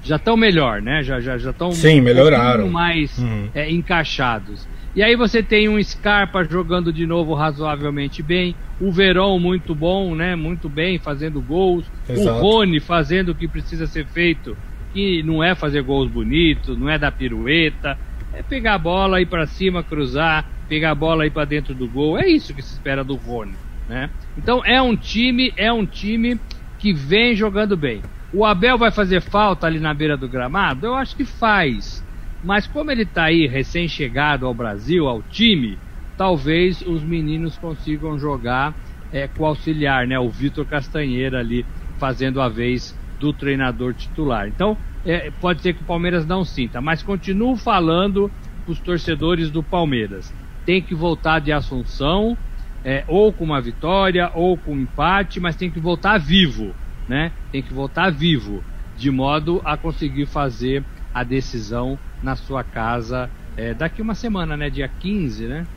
já 0.03 0.15
estão 0.15 0.35
melhor, 0.35 0.81
né? 0.81 1.03
Já 1.03 1.19
já 1.19 1.37
já 1.37 1.51
estão 1.51 1.71
Sim, 1.71 2.01
melhoraram. 2.01 2.65
Um 2.65 2.71
mais 2.71 3.17
uhum. 3.17 3.49
é, 3.53 3.69
encaixados. 3.69 4.67
E 4.93 5.01
aí 5.01 5.15
você 5.15 5.41
tem 5.41 5.69
um 5.69 5.81
Scarpa 5.81 6.43
jogando 6.43 6.91
de 6.91 7.07
novo 7.07 7.33
razoavelmente 7.33 8.21
bem, 8.21 8.53
o 8.79 8.91
Verão 8.91 9.39
muito 9.39 9.73
bom, 9.73 10.13
né? 10.15 10.35
Muito 10.35 10.67
bem, 10.67 10.99
fazendo 10.99 11.39
gols, 11.39 11.85
Exato. 12.09 12.37
o 12.37 12.41
Rony 12.41 12.79
fazendo 12.81 13.29
o 13.29 13.35
que 13.35 13.47
precisa 13.47 13.87
ser 13.87 14.05
feito, 14.07 14.57
que 14.93 15.23
não 15.23 15.41
é 15.41 15.55
fazer 15.55 15.81
gols 15.81 16.09
bonitos, 16.09 16.77
não 16.77 16.89
é 16.89 16.97
dar 16.97 17.11
pirueta, 17.11 17.97
é 18.33 18.43
pegar 18.43 18.73
a 18.73 18.77
bola, 18.77 19.21
ir 19.21 19.27
para 19.27 19.47
cima, 19.47 19.81
cruzar, 19.81 20.45
pegar 20.67 20.91
a 20.91 20.95
bola, 20.95 21.25
ir 21.25 21.31
para 21.31 21.45
dentro 21.45 21.73
do 21.73 21.87
gol. 21.87 22.17
É 22.17 22.27
isso 22.27 22.53
que 22.53 22.61
se 22.61 22.73
espera 22.73 23.01
do 23.01 23.15
Rony, 23.15 23.53
né? 23.91 24.09
Então 24.37 24.63
é 24.65 24.81
um 24.81 24.95
time, 24.95 25.53
é 25.57 25.71
um 25.71 25.85
time 25.85 26.39
que 26.79 26.93
vem 26.93 27.35
jogando 27.35 27.75
bem. 27.75 28.01
O 28.33 28.45
Abel 28.45 28.77
vai 28.77 28.89
fazer 28.89 29.21
falta 29.21 29.67
ali 29.67 29.79
na 29.79 29.93
beira 29.93 30.15
do 30.15 30.29
gramado? 30.29 30.85
Eu 30.85 30.95
acho 30.95 31.13
que 31.13 31.25
faz. 31.25 32.01
Mas 32.41 32.65
como 32.65 32.89
ele 32.89 33.03
está 33.03 33.25
aí 33.25 33.45
recém-chegado 33.45 34.47
ao 34.47 34.53
Brasil, 34.53 35.07
ao 35.07 35.21
time, 35.21 35.77
talvez 36.17 36.81
os 36.81 37.03
meninos 37.03 37.57
consigam 37.57 38.17
jogar 38.17 38.73
é, 39.11 39.27
com 39.27 39.43
o 39.43 39.47
auxiliar, 39.47 40.07
né? 40.07 40.17
O 40.17 40.29
Vitor 40.29 40.65
Castanheira 40.65 41.39
ali 41.39 41.65
fazendo 41.99 42.41
a 42.41 42.47
vez 42.47 42.97
do 43.19 43.33
treinador 43.33 43.93
titular. 43.93 44.47
Então, 44.47 44.77
é, 45.05 45.29
pode 45.29 45.61
ser 45.61 45.73
que 45.73 45.81
o 45.83 45.85
Palmeiras 45.85 46.25
não 46.25 46.45
sinta, 46.45 46.79
mas 46.79 47.03
continuo 47.03 47.57
falando 47.57 48.31
para 48.63 48.71
os 48.71 48.79
torcedores 48.79 49.51
do 49.51 49.61
Palmeiras. 49.61 50.33
Tem 50.65 50.81
que 50.81 50.95
voltar 50.95 51.39
de 51.39 51.51
Assunção, 51.51 52.37
é, 52.83 53.03
ou 53.07 53.31
com 53.31 53.43
uma 53.43 53.61
vitória, 53.61 54.31
ou 54.33 54.57
com 54.57 54.73
um 54.73 54.81
empate, 54.81 55.39
mas 55.39 55.55
tem 55.55 55.69
que 55.69 55.79
voltar 55.79 56.17
vivo, 56.17 56.73
né? 57.07 57.31
Tem 57.51 57.61
que 57.61 57.73
voltar 57.73 58.11
vivo, 58.11 58.63
de 58.97 59.11
modo 59.11 59.61
a 59.63 59.77
conseguir 59.77 60.25
fazer 60.25 60.83
a 61.13 61.23
decisão 61.23 61.99
na 62.23 62.35
sua 62.35 62.63
casa 62.63 63.29
é, 63.57 63.73
daqui 63.73 64.01
uma 64.01 64.15
semana, 64.15 64.55
né? 64.55 64.69
Dia 64.69 64.89
15, 64.99 65.45
né? 65.45 65.67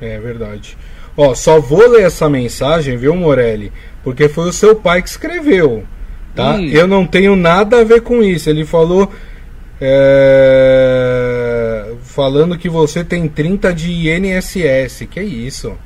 É 0.00 0.18
verdade. 0.18 0.76
Ó, 1.16 1.34
só 1.34 1.60
vou 1.60 1.88
ler 1.88 2.04
essa 2.04 2.28
mensagem, 2.30 2.96
viu, 2.96 3.14
Morelli? 3.14 3.72
Porque 4.02 4.28
foi 4.28 4.48
o 4.48 4.52
seu 4.52 4.74
pai 4.76 5.02
que 5.02 5.08
escreveu, 5.08 5.84
tá? 6.34 6.54
Hum. 6.54 6.66
Eu 6.66 6.86
não 6.86 7.06
tenho 7.06 7.36
nada 7.36 7.80
a 7.80 7.84
ver 7.84 8.00
com 8.02 8.22
isso. 8.22 8.48
Ele 8.48 8.64
falou. 8.64 9.12
É... 9.80 10.80
Falando 12.02 12.58
que 12.58 12.68
você 12.68 13.04
tem 13.04 13.28
30 13.28 13.72
de 13.72 14.08
INSS. 14.08 15.06
Que 15.10 15.20
é 15.20 15.24
isso? 15.24 15.76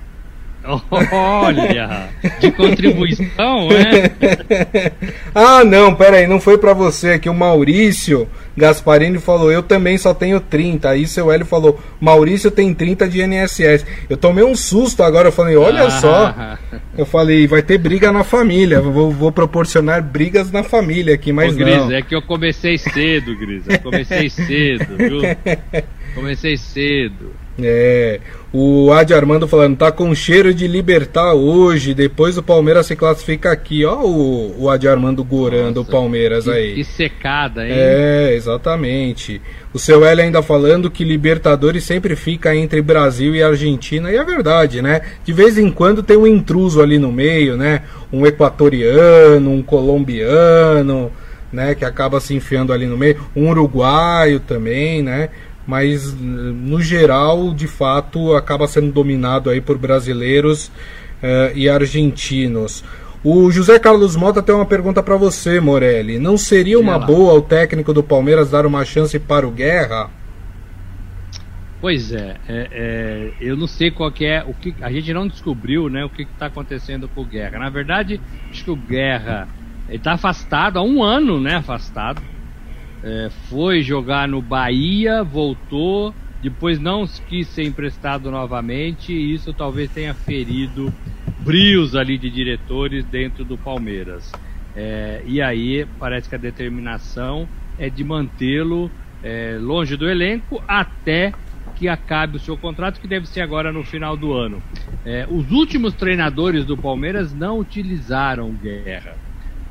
Olha, 0.66 2.08
de 2.40 2.50
contribuição, 2.52 3.68
né? 3.68 4.10
ah, 5.34 5.62
não, 5.62 5.94
peraí, 5.94 6.26
não 6.26 6.40
foi 6.40 6.56
para 6.56 6.72
você 6.72 7.10
aqui. 7.10 7.28
O 7.28 7.34
Maurício 7.34 8.26
Gasparini 8.56 9.18
falou: 9.18 9.50
Eu 9.50 9.62
também 9.62 9.98
só 9.98 10.14
tenho 10.14 10.40
30. 10.40 10.88
Aí 10.88 11.06
seu 11.06 11.30
Hélio 11.30 11.44
falou: 11.44 11.80
Maurício 12.00 12.50
tem 12.50 12.72
30 12.72 13.08
de 13.08 13.20
INSS. 13.22 13.84
Eu 14.08 14.16
tomei 14.16 14.44
um 14.44 14.54
susto 14.54 15.02
agora. 15.02 15.28
Eu 15.28 15.32
falei: 15.32 15.56
Olha 15.56 15.86
ah. 15.86 15.90
só. 15.90 16.34
Eu 16.96 17.04
falei: 17.04 17.46
Vai 17.46 17.62
ter 17.62 17.78
briga 17.78 18.12
na 18.12 18.24
família. 18.24 18.80
Vou, 18.80 19.10
vou 19.10 19.32
proporcionar 19.32 20.02
brigas 20.02 20.50
na 20.50 20.62
família 20.62 21.14
aqui, 21.14 21.32
mas 21.32 21.52
Ô, 21.52 21.56
Gris, 21.56 21.76
não. 21.76 21.92
é 21.92 22.00
que 22.00 22.14
eu 22.14 22.22
comecei 22.22 22.78
cedo, 22.78 23.36
Gris. 23.36 23.64
Eu 23.68 23.80
comecei 23.80 24.30
cedo, 24.30 24.96
viu? 24.96 25.20
Comecei 26.14 26.56
cedo. 26.56 27.32
É. 27.58 28.20
O 28.52 28.92
Adi 28.92 29.12
Armando 29.14 29.48
falando, 29.48 29.76
tá 29.76 29.90
com 29.90 30.14
cheiro 30.14 30.54
de 30.54 30.66
libertar 30.66 31.34
hoje, 31.34 31.94
depois 31.94 32.38
o 32.38 32.42
Palmeiras 32.42 32.86
se 32.86 32.96
classifica 32.96 33.50
aqui. 33.50 33.84
Ó 33.84 34.04
o, 34.04 34.62
o 34.62 34.70
Adi 34.70 34.88
Armando 34.88 35.24
gorando 35.24 35.80
o 35.80 35.84
Palmeiras 35.84 36.44
que, 36.44 36.50
aí. 36.50 36.74
Que 36.74 36.84
secada, 36.84 37.66
hein? 37.66 37.72
É, 37.74 38.34
exatamente. 38.34 39.40
O 39.72 39.78
seu 39.78 40.04
L 40.04 40.22
ainda 40.22 40.42
falando 40.42 40.90
que 40.90 41.04
Libertadores 41.04 41.84
sempre 41.84 42.14
fica 42.14 42.54
entre 42.54 42.80
Brasil 42.80 43.34
e 43.34 43.42
Argentina, 43.42 44.10
e 44.10 44.16
é 44.16 44.24
verdade, 44.24 44.80
né? 44.80 45.00
De 45.24 45.32
vez 45.32 45.58
em 45.58 45.70
quando 45.70 46.02
tem 46.02 46.16
um 46.16 46.26
intruso 46.26 46.80
ali 46.80 46.98
no 46.98 47.10
meio, 47.10 47.56
né? 47.56 47.82
Um 48.12 48.24
equatoriano, 48.24 49.50
um 49.50 49.62
colombiano, 49.62 51.10
né? 51.52 51.74
Que 51.74 51.84
acaba 51.84 52.20
se 52.20 52.34
enfiando 52.34 52.72
ali 52.72 52.86
no 52.86 52.96
meio. 52.96 53.20
Um 53.34 53.48
uruguaio 53.48 54.38
também, 54.38 55.02
né? 55.02 55.28
Mas 55.66 56.12
no 56.14 56.80
geral, 56.80 57.52
de 57.54 57.66
fato, 57.66 58.34
acaba 58.34 58.66
sendo 58.66 58.92
dominado 58.92 59.48
aí 59.50 59.60
por 59.60 59.78
brasileiros 59.78 60.66
uh, 60.66 61.54
e 61.54 61.68
argentinos. 61.68 62.84
O 63.22 63.50
José 63.50 63.78
Carlos 63.78 64.14
Mota 64.16 64.42
tem 64.42 64.54
uma 64.54 64.66
pergunta 64.66 65.02
para 65.02 65.16
você, 65.16 65.58
Morelli. 65.58 66.18
Não 66.18 66.36
seria 66.36 66.78
uma 66.78 66.98
boa 66.98 67.32
o 67.32 67.40
técnico 67.40 67.94
do 67.94 68.02
Palmeiras 68.02 68.50
dar 68.50 68.66
uma 68.66 68.84
chance 68.84 69.18
para 69.18 69.46
o 69.48 69.50
Guerra? 69.50 70.10
Pois 71.80 72.12
é, 72.12 72.36
é, 72.46 72.68
é 72.70 73.32
eu 73.40 73.56
não 73.56 73.66
sei 73.66 73.90
qual 73.90 74.10
que 74.12 74.26
é 74.26 74.42
o 74.42 74.52
que 74.52 74.74
a 74.80 74.90
gente 74.90 75.12
não 75.12 75.26
descobriu, 75.26 75.88
né, 75.88 76.04
o 76.04 76.10
que 76.10 76.22
está 76.22 76.46
acontecendo 76.46 77.08
com 77.08 77.22
o 77.22 77.26
Guerra. 77.26 77.58
Na 77.58 77.70
verdade, 77.70 78.20
acho 78.50 78.64
que 78.64 78.70
o 78.70 78.76
Guerra 78.76 79.48
está 79.88 80.12
afastado 80.12 80.78
há 80.78 80.82
um 80.82 81.02
ano, 81.02 81.40
né, 81.40 81.56
afastado 81.56 82.22
é, 83.04 83.28
foi 83.50 83.82
jogar 83.82 84.26
no 84.26 84.40
Bahia, 84.40 85.22
voltou, 85.22 86.14
depois 86.42 86.80
não 86.80 87.06
quis 87.06 87.46
ser 87.48 87.64
emprestado 87.64 88.30
novamente, 88.30 89.12
e 89.12 89.34
isso 89.34 89.52
talvez 89.52 89.90
tenha 89.90 90.14
ferido 90.14 90.92
brios 91.40 91.94
ali 91.94 92.16
de 92.16 92.30
diretores 92.30 93.04
dentro 93.04 93.44
do 93.44 93.58
Palmeiras. 93.58 94.32
É, 94.74 95.22
e 95.26 95.42
aí 95.42 95.86
parece 95.98 96.28
que 96.30 96.34
a 96.34 96.38
determinação 96.38 97.46
é 97.78 97.90
de 97.90 98.02
mantê-lo 98.02 98.90
é, 99.22 99.58
longe 99.60 99.96
do 99.96 100.08
elenco 100.08 100.62
até 100.66 101.32
que 101.76 101.88
acabe 101.88 102.36
o 102.36 102.40
seu 102.40 102.56
contrato, 102.56 103.00
que 103.00 103.08
deve 103.08 103.26
ser 103.26 103.42
agora 103.42 103.70
no 103.70 103.84
final 103.84 104.16
do 104.16 104.32
ano. 104.32 104.62
É, 105.04 105.26
os 105.30 105.50
últimos 105.52 105.92
treinadores 105.92 106.64
do 106.64 106.76
Palmeiras 106.76 107.34
não 107.34 107.58
utilizaram 107.58 108.50
Guerra. 108.52 109.14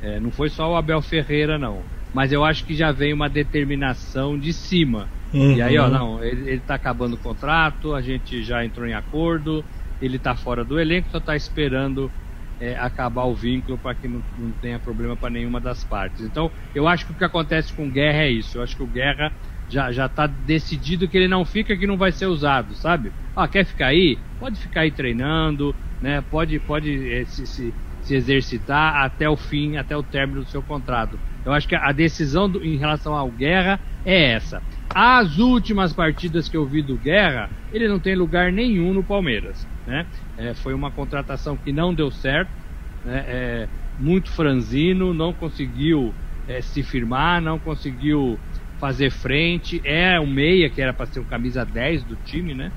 É, 0.02 0.20
não 0.20 0.30
foi 0.30 0.50
só 0.50 0.70
o 0.70 0.76
Abel 0.76 1.02
Ferreira, 1.02 1.58
não 1.58 1.93
mas 2.14 2.32
eu 2.32 2.44
acho 2.44 2.64
que 2.64 2.74
já 2.74 2.92
vem 2.92 3.12
uma 3.12 3.28
determinação 3.28 4.38
de 4.38 4.52
cima. 4.52 5.08
Uhum. 5.32 5.56
E 5.56 5.60
aí, 5.60 5.76
ó, 5.76 5.86
uhum. 5.86 5.92
não, 5.92 6.24
ele, 6.24 6.48
ele 6.48 6.60
tá 6.60 6.76
acabando 6.76 7.14
o 7.14 7.18
contrato, 7.18 7.92
a 7.92 8.00
gente 8.00 8.42
já 8.44 8.64
entrou 8.64 8.86
em 8.86 8.94
acordo, 8.94 9.64
ele 10.00 10.16
tá 10.16 10.36
fora 10.36 10.64
do 10.64 10.78
elenco, 10.78 11.10
só 11.10 11.18
tá 11.18 11.34
esperando 11.34 12.10
é, 12.60 12.76
acabar 12.76 13.24
o 13.24 13.34
vínculo 13.34 13.76
para 13.76 13.96
que 13.96 14.06
não, 14.06 14.22
não, 14.38 14.52
tenha 14.52 14.78
problema 14.78 15.16
para 15.16 15.28
nenhuma 15.28 15.60
das 15.60 15.82
partes. 15.82 16.24
Então, 16.24 16.52
eu 16.72 16.86
acho 16.86 17.04
que 17.04 17.12
o 17.12 17.16
que 17.16 17.24
acontece 17.24 17.72
com 17.72 17.88
o 17.88 17.90
Guerra 17.90 18.22
é 18.22 18.30
isso. 18.30 18.58
Eu 18.58 18.62
acho 18.62 18.76
que 18.76 18.82
o 18.84 18.86
Guerra 18.86 19.32
já, 19.68 19.90
já 19.90 20.08
tá 20.08 20.28
decidido 20.28 21.08
que 21.08 21.16
ele 21.16 21.26
não 21.26 21.44
fica, 21.44 21.76
que 21.76 21.86
não 21.86 21.96
vai 21.96 22.12
ser 22.12 22.26
usado, 22.26 22.76
sabe? 22.76 23.10
Ah, 23.34 23.48
quer 23.48 23.64
ficar 23.64 23.88
aí? 23.88 24.18
Pode 24.38 24.60
ficar 24.60 24.82
aí 24.82 24.92
treinando, 24.92 25.74
né? 26.00 26.20
Pode, 26.20 26.60
pode 26.60 27.12
é, 27.12 27.24
se, 27.24 27.44
se, 27.44 27.74
se 28.02 28.14
exercitar 28.14 29.04
até 29.04 29.28
o 29.28 29.36
fim, 29.36 29.76
até 29.76 29.96
o 29.96 30.02
término 30.02 30.44
do 30.44 30.48
seu 30.48 30.62
contrato. 30.62 31.18
Eu 31.44 31.52
acho 31.52 31.68
que 31.68 31.74
a 31.74 31.92
decisão 31.92 32.50
do, 32.50 32.64
em 32.64 32.76
relação 32.76 33.14
ao 33.14 33.30
Guerra 33.30 33.80
é 34.04 34.32
essa. 34.32 34.62
As 34.94 35.38
últimas 35.38 35.92
partidas 35.92 36.48
que 36.48 36.56
eu 36.56 36.66
vi 36.66 36.82
do 36.82 36.96
Guerra, 36.98 37.50
ele 37.70 37.88
não 37.88 38.00
tem 38.00 38.14
lugar 38.14 38.52
nenhum 38.52 38.94
no 38.94 39.04
Palmeiras. 39.04 39.66
Né? 39.86 40.06
É, 40.36 40.54
foi 40.54 40.72
uma 40.72 40.90
contratação 40.90 41.56
que 41.56 41.72
não 41.72 41.94
deu 41.94 42.10
certo, 42.10 42.50
né? 43.04 43.24
é, 43.26 43.68
muito 43.98 44.30
franzino, 44.30 45.12
não 45.12 45.32
conseguiu 45.32 46.14
é, 46.46 46.60
se 46.60 46.82
firmar, 46.82 47.42
não 47.42 47.58
conseguiu 47.58 48.38
fazer 48.78 49.10
frente. 49.10 49.80
É 49.84 50.18
um 50.20 50.26
meia 50.26 50.70
que 50.70 50.80
era 50.80 50.92
para 50.92 51.06
ser 51.06 51.20
o 51.20 51.24
camisa 51.24 51.64
10 51.64 52.04
do 52.04 52.16
time, 52.16 52.54
né? 52.54 52.72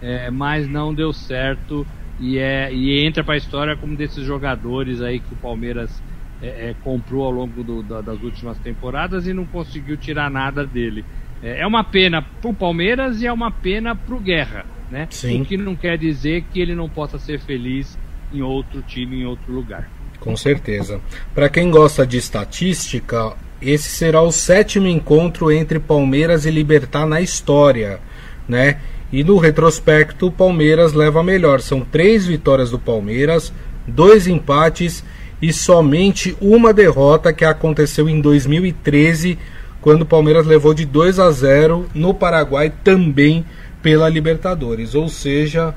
É, 0.00 0.30
mas 0.30 0.66
não 0.66 0.94
deu 0.94 1.12
certo 1.12 1.86
e, 2.18 2.38
é, 2.38 2.72
e 2.72 3.04
entra 3.04 3.22
para 3.22 3.34
a 3.34 3.38
história 3.38 3.76
como 3.76 3.96
desses 3.96 4.24
jogadores 4.24 5.00
aí 5.02 5.20
que 5.20 5.34
o 5.34 5.36
Palmeiras 5.36 6.02
é, 6.42 6.70
é, 6.70 6.74
comprou 6.82 7.24
ao 7.24 7.30
longo 7.30 7.62
do, 7.62 7.82
da, 7.82 8.00
das 8.00 8.20
últimas 8.22 8.58
temporadas 8.58 9.26
e 9.26 9.32
não 9.32 9.44
conseguiu 9.44 9.96
tirar 9.96 10.30
nada 10.30 10.66
dele. 10.66 11.04
É, 11.42 11.60
é 11.60 11.66
uma 11.66 11.84
pena 11.84 12.22
pro 12.40 12.52
Palmeiras 12.52 13.20
e 13.22 13.26
é 13.26 13.32
uma 13.32 13.50
pena 13.50 13.94
pro 13.94 14.18
Guerra, 14.18 14.64
né? 14.90 15.06
Sim. 15.10 15.42
O 15.42 15.44
que 15.44 15.56
não 15.56 15.76
quer 15.76 15.98
dizer 15.98 16.44
que 16.52 16.60
ele 16.60 16.74
não 16.74 16.88
possa 16.88 17.18
ser 17.18 17.40
feliz 17.40 17.98
em 18.32 18.42
outro 18.42 18.82
time, 18.82 19.20
em 19.20 19.26
outro 19.26 19.52
lugar. 19.52 19.88
Com 20.18 20.36
certeza. 20.36 21.00
Para 21.34 21.48
quem 21.48 21.70
gosta 21.70 22.06
de 22.06 22.18
estatística, 22.18 23.34
esse 23.60 23.88
será 23.90 24.22
o 24.22 24.30
sétimo 24.30 24.86
encontro 24.86 25.50
entre 25.50 25.78
Palmeiras 25.78 26.44
e 26.44 26.50
Libertar 26.50 27.06
na 27.06 27.20
história, 27.20 28.00
né? 28.48 28.80
E 29.12 29.24
no 29.24 29.38
retrospecto, 29.38 30.28
o 30.28 30.32
Palmeiras 30.32 30.92
leva 30.92 31.22
melhor. 31.22 31.60
São 31.60 31.80
três 31.80 32.26
vitórias 32.26 32.70
do 32.70 32.78
Palmeiras, 32.78 33.52
dois 33.86 34.26
empates 34.26 35.02
e 35.40 35.52
somente 35.52 36.36
uma 36.40 36.72
derrota 36.72 37.32
que 37.32 37.44
aconteceu 37.44 38.08
em 38.08 38.20
2013, 38.20 39.38
quando 39.80 40.02
o 40.02 40.06
Palmeiras 40.06 40.46
levou 40.46 40.74
de 40.74 40.84
2 40.84 41.18
a 41.18 41.30
0 41.30 41.88
no 41.94 42.12
Paraguai 42.12 42.72
também 42.84 43.44
pela 43.82 44.08
Libertadores. 44.08 44.94
Ou 44.94 45.08
seja, 45.08 45.74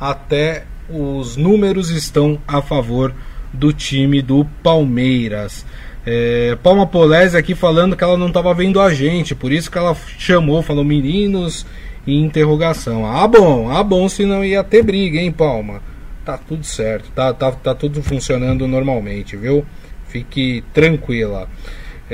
até 0.00 0.64
os 0.88 1.36
números 1.36 1.90
estão 1.90 2.38
a 2.48 2.62
favor 2.62 3.14
do 3.52 3.72
time 3.72 4.22
do 4.22 4.46
Palmeiras. 4.62 5.64
É, 6.04 6.56
Palma 6.62 6.86
Polese 6.86 7.36
aqui 7.36 7.54
falando 7.54 7.96
que 7.96 8.02
ela 8.02 8.16
não 8.16 8.28
estava 8.28 8.52
vendo 8.54 8.80
a 8.80 8.92
gente, 8.92 9.34
por 9.34 9.52
isso 9.52 9.70
que 9.70 9.78
ela 9.78 9.96
chamou, 10.18 10.62
falou 10.62 10.82
meninos 10.82 11.64
e 12.06 12.18
interrogação. 12.18 13.06
Ah, 13.06 13.28
bom, 13.28 13.70
ah, 13.70 13.84
bom, 13.84 14.08
se 14.08 14.24
não 14.24 14.44
ia 14.44 14.64
ter 14.64 14.82
briga, 14.82 15.18
hein, 15.18 15.30
Palma? 15.30 15.80
Tá 16.24 16.38
tudo 16.38 16.64
certo, 16.64 17.10
tá, 17.10 17.32
tá, 17.34 17.50
tá 17.50 17.74
tudo 17.74 18.02
funcionando 18.02 18.68
normalmente, 18.68 19.36
viu? 19.36 19.64
Fique 20.06 20.62
tranquila. 20.72 21.48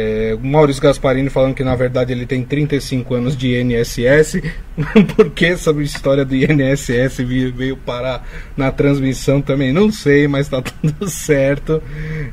É, 0.00 0.36
Maurício 0.40 0.80
Gasparini 0.80 1.28
falando 1.28 1.56
que 1.56 1.64
na 1.64 1.74
verdade 1.74 2.12
ele 2.12 2.24
tem 2.24 2.44
35 2.44 3.14
anos 3.14 3.36
de 3.36 3.60
INSS, 3.60 4.40
porque 5.16 5.46
essa 5.46 5.72
história 5.82 6.24
do 6.24 6.36
INSS 6.36 7.18
veio 7.52 7.76
parar 7.76 8.24
na 8.56 8.70
transmissão 8.70 9.42
também, 9.42 9.72
não 9.72 9.90
sei, 9.90 10.28
mas 10.28 10.48
tá 10.48 10.62
tudo 10.62 11.10
certo. 11.10 11.82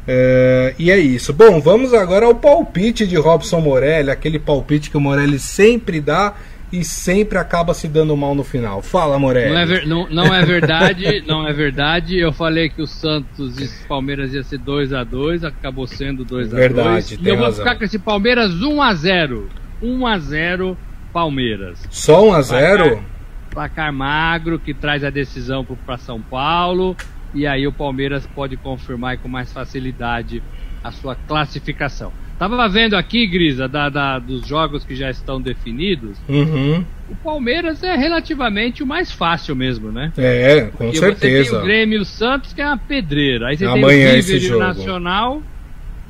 É, 0.07 0.75
e 0.77 0.91
é 0.91 0.99
isso. 0.99 1.33
Bom, 1.33 1.59
vamos 1.59 1.91
agora 1.91 2.27
ao 2.27 2.35
palpite 2.35 3.07
de 3.07 3.15
Robson 3.15 3.59
Morelli, 3.59 4.11
aquele 4.11 4.37
palpite 4.37 4.91
que 4.91 4.97
o 4.97 5.01
Morelli 5.01 5.39
sempre 5.39 5.99
dá 5.99 6.35
e 6.71 6.83
sempre 6.83 7.37
acaba 7.37 7.73
se 7.73 7.87
dando 7.87 8.15
mal 8.17 8.33
no 8.35 8.43
final. 8.43 8.81
Fala, 8.81 9.17
Morelli. 9.19 9.53
Não 9.53 9.59
é, 9.59 9.65
ver, 9.65 9.87
não, 9.87 10.09
não 10.09 10.33
é 10.33 10.43
verdade, 10.43 11.23
não 11.27 11.47
é 11.47 11.53
verdade. 11.53 12.17
Eu 12.17 12.33
falei 12.33 12.69
que 12.69 12.81
o 12.81 12.87
Santos 12.87 13.59
e 13.59 13.65
o 13.65 13.87
Palmeiras 13.87 14.33
ia 14.33 14.43
ser 14.43 14.57
2 14.57 14.93
a 14.93 15.03
2 15.03 15.43
acabou 15.43 15.87
sendo 15.87 16.25
2 16.25 16.47
a 16.47 16.49
2 16.49 16.59
Verdade, 16.59 17.19
E 17.21 17.27
eu 17.27 17.35
vou 17.37 17.45
razão. 17.45 17.63
ficar 17.63 17.77
com 17.77 17.83
esse 17.83 17.99
Palmeiras 17.99 18.53
1 18.61 18.81
a 18.81 18.93
0 18.93 19.49
1 19.81 20.07
a 20.07 20.17
0 20.17 20.77
Palmeiras. 21.13 21.87
Só 21.89 22.27
1 22.29 22.33
a 22.33 22.41
0 22.41 23.03
Placar 23.51 23.93
magro 23.93 24.59
que 24.59 24.73
traz 24.73 25.03
a 25.03 25.09
decisão 25.09 25.63
para 25.85 25.97
São 25.97 26.21
Paulo. 26.21 26.95
E 27.33 27.45
aí 27.47 27.67
o 27.67 27.71
Palmeiras 27.71 28.27
pode 28.27 28.57
confirmar 28.57 29.17
com 29.17 29.27
mais 29.27 29.51
facilidade 29.51 30.41
a 30.83 30.91
sua 30.91 31.15
classificação. 31.15 32.11
Tava 32.37 32.67
vendo 32.67 32.95
aqui, 32.95 33.25
Grisa, 33.27 33.67
da, 33.67 33.87
da, 33.87 34.19
dos 34.19 34.45
jogos 34.45 34.83
que 34.83 34.93
já 34.93 35.09
estão 35.09 35.39
definidos. 35.41 36.17
Uhum. 36.27 36.83
O 37.09 37.15
Palmeiras 37.15 37.81
é 37.81 37.95
relativamente 37.95 38.83
o 38.83 38.85
mais 38.85 39.09
fácil 39.11 39.55
mesmo, 39.55 39.89
né? 39.91 40.11
É, 40.17 40.61
com 40.75 40.85
Porque 40.85 40.97
certeza. 40.97 41.43
Você 41.45 41.49
tem 41.51 41.59
o 41.59 41.63
Grêmio 41.63 41.97
e 41.99 42.01
o 42.01 42.05
Santos, 42.05 42.51
que 42.51 42.61
é 42.61 42.65
uma 42.67 42.77
pedreira. 42.77 43.47
Aí 43.47 43.57
você 43.57 43.65
Amanhã 43.65 44.11
tem 44.11 44.19
o 44.19 44.23
River 44.23 44.35
o 44.35 44.39
jogo. 44.41 44.59
Nacional, 44.59 45.43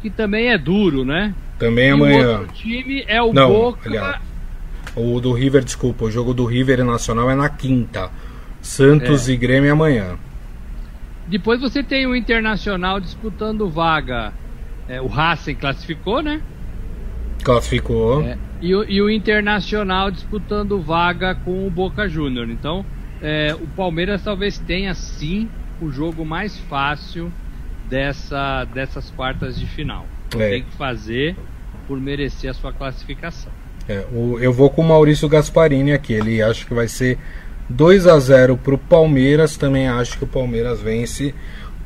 que 0.01 0.09
também 0.09 0.47
é 0.47 0.57
duro, 0.57 1.05
né? 1.05 1.33
Também 1.59 1.89
E 1.89 1.91
o 1.91 1.95
amanhã. 1.95 2.39
outro 2.39 2.53
time 2.55 3.03
é 3.07 3.21
o 3.21 3.31
Não, 3.31 3.47
Boca. 3.49 3.87
aliás. 3.87 4.19
O 4.95 5.19
do 5.19 5.31
River, 5.31 5.63
desculpa, 5.63 6.05
o 6.05 6.11
jogo 6.11 6.33
do 6.33 6.45
River 6.45 6.79
e 6.79 6.83
Nacional 6.83 7.29
é 7.29 7.35
na 7.35 7.49
quinta. 7.49 8.09
Santos 8.61 9.29
É. 9.29 9.33
e 9.33 9.37
Grêmio 9.37 9.71
amanhã. 9.71 10.15
Depois 11.27 11.59
você 11.61 11.83
tem 11.83 12.07
o 12.07 12.15
Internacional 12.15 12.99
disputando 12.99 13.69
vaga. 13.69 14.31
É, 14.87 15.01
o 15.01 15.07
Racing 15.07 15.55
classificou, 15.55 16.21
né? 16.21 16.41
Classificou. 17.43 18.21
É, 18.23 18.37
e, 18.61 18.73
o, 18.75 18.83
e 18.89 19.01
o 19.01 19.09
Internacional 19.09 20.09
disputando 20.11 20.79
vaga 20.81 21.35
com 21.35 21.65
o 21.67 21.69
Boca 21.69 22.07
Júnior. 22.07 22.49
Então, 22.49 22.85
é, 23.21 23.53
o 23.53 23.67
Palmeiras 23.67 24.23
talvez 24.23 24.57
tenha 24.57 24.93
sim 24.93 25.49
o 25.81 25.91
jogo 25.91 26.25
mais 26.25 26.57
fácil 26.57 27.31
dessa, 27.89 28.65
dessas 28.65 29.11
quartas 29.11 29.59
de 29.59 29.65
final. 29.65 30.05
Então, 30.27 30.41
É. 30.41 30.49
Tem 30.49 30.63
que 30.63 30.71
fazer 30.75 31.35
por 31.87 31.99
merecer 31.99 32.49
a 32.49 32.53
sua 32.53 32.73
classificação. 32.73 33.51
É, 33.87 34.03
o- 34.11 34.39
eu 34.39 34.51
vou 34.51 34.69
com 34.69 34.81
o 34.81 34.87
Maurício 34.87 35.29
Gasparini 35.29 35.93
aqui. 35.93 36.13
Ele 36.13 36.41
acha 36.41 36.65
que 36.65 36.73
vai 36.73 36.87
ser 36.87 37.19
2 37.69 38.07
a 38.07 38.17
0 38.19 38.57
para 38.57 38.73
o 38.73 38.77
Palmeiras. 38.77 39.55
Também 39.55 39.87
acho 39.87 40.17
que 40.17 40.23
o 40.23 40.27
Palmeiras 40.27 40.81
vence 40.81 41.35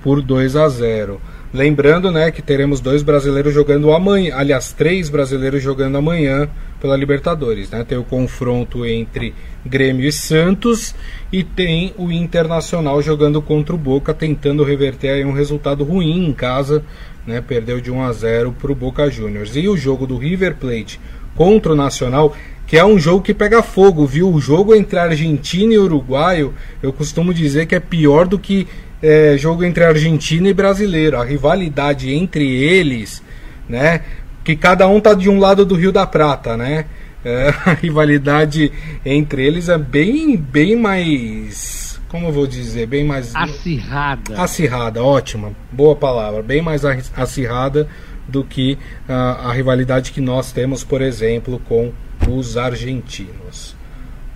por 0.02 0.22
2 0.22 0.56
a 0.56 0.70
0 0.70 1.20
Lembrando 1.52 2.12
né, 2.12 2.30
que 2.30 2.44
teremos 2.44 2.80
dois 2.80 3.02
brasileiros 3.02 3.52
jogando 3.54 3.92
amanhã. 3.92 4.36
Aliás, 4.36 4.72
três 4.72 5.10
brasileiros 5.10 5.64
jogando 5.64 5.98
amanhã 5.98 6.48
pela 6.80 6.96
Libertadores. 6.96 7.72
Né? 7.72 7.84
Tem 7.84 7.98
o 7.98 8.04
confronto 8.04 8.86
entre 8.86 9.34
Grêmio 9.66 10.08
e 10.08 10.12
Santos. 10.12 10.94
E 11.34 11.44
tem 11.44 11.92
o 11.98 12.12
Internacional 12.12 13.02
jogando 13.02 13.42
contra 13.42 13.74
o 13.74 13.80
Boca, 13.80 14.14
tentando 14.14 14.64
reverter 14.64 15.10
aí 15.10 15.26
um 15.26 15.32
resultado 15.32 15.84
ruim 15.84 16.28
em 16.28 16.34
casa. 16.34 16.84
Né? 17.26 17.42
Perdeu 17.42 17.82
de 17.82 17.90
1 17.90 18.04
a 18.04 18.14
0 18.14 18.56
para 18.60 18.72
o 18.72 18.76
Boca 18.76 19.10
Juniors. 19.10 19.56
E 19.56 19.68
o 19.68 19.76
jogo 19.76 20.06
do 20.06 20.18
River 20.18 20.56
Plate 20.56 21.00
contra 21.36 21.72
o 21.72 21.76
Nacional, 21.76 22.36
que 22.68 22.78
é 22.78 22.86
um 22.86 23.00
jogo 23.00 23.24
que 23.24 23.34
pega 23.34 23.64
fogo, 23.64 24.06
viu? 24.06 24.32
O 24.32 24.40
jogo 24.40 24.76
entre 24.76 25.00
Argentina 25.00 25.74
e 25.74 25.80
Uruguaio, 25.80 26.54
eu 26.84 26.94
costumo 26.94 27.34
dizer 27.34 27.66
que 27.66 27.74
é 27.74 27.80
pior 27.80 28.28
do 28.28 28.38
que 28.38 28.68
é, 29.02 29.38
jogo 29.38 29.64
entre 29.64 29.84
Argentina 29.84 30.48
e 30.48 30.54
brasileiro. 30.54 31.20
A 31.20 31.24
rivalidade 31.24 32.14
entre 32.14 32.46
eles, 32.46 33.24
né? 33.68 34.02
Que 34.44 34.56
cada 34.56 34.88
um 34.88 35.00
tá 35.00 35.14
de 35.14 35.30
um 35.30 35.40
lado 35.40 35.66
do 35.66 35.76
Rio 35.76 35.92
da 35.92 36.06
Prata, 36.06 36.58
né? 36.58 36.86
É, 37.24 37.54
a 37.66 37.74
rivalidade 37.74 38.72
entre 39.06 39.46
eles 39.46 39.70
é 39.70 39.78
bem, 39.78 40.36
bem 40.36 40.76
mais. 40.76 42.00
Como 42.08 42.28
eu 42.28 42.32
vou 42.32 42.48
dizer? 42.48 42.88
Bem 42.88 43.04
mais. 43.04 43.36
Acirrada. 43.36 44.42
Acirrada, 44.42 45.04
ótima, 45.04 45.52
boa 45.72 45.96
palavra. 45.96 46.42
Bem 46.42 46.62
mais 46.62 46.84
acirrada 47.16 47.88
do 48.28 48.44
que 48.44 48.78
a 49.08 49.52
rivalidade 49.52 50.12
que 50.12 50.22
nós 50.22 50.52
temos, 50.52 50.84
por 50.84 51.02
exemplo, 51.02 51.60
com 51.68 51.92
os 52.28 52.58
argentinos. 52.58 53.69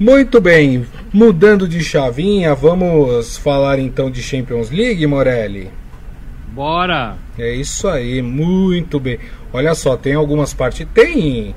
Muito 0.04 0.42
bem, 0.42 0.86
mudando 1.13 1.66
de 1.66 1.82
chavinha, 1.82 2.54
vamos 2.54 3.38
falar 3.38 3.80
então 3.80 4.12
de 4.12 4.22
Champions 4.22 4.70
League, 4.70 5.08
Morelli? 5.08 5.72
Bora! 6.50 7.16
É 7.39 7.56
isso 7.56 7.88
aí, 7.88 8.22
muito 8.22 9.00
bem. 9.00 9.18
Olha 9.54 9.74
só, 9.74 9.96
tem 9.96 10.13
algumas 10.13 10.54
partes. 10.54 10.86
Tem. 10.94 11.56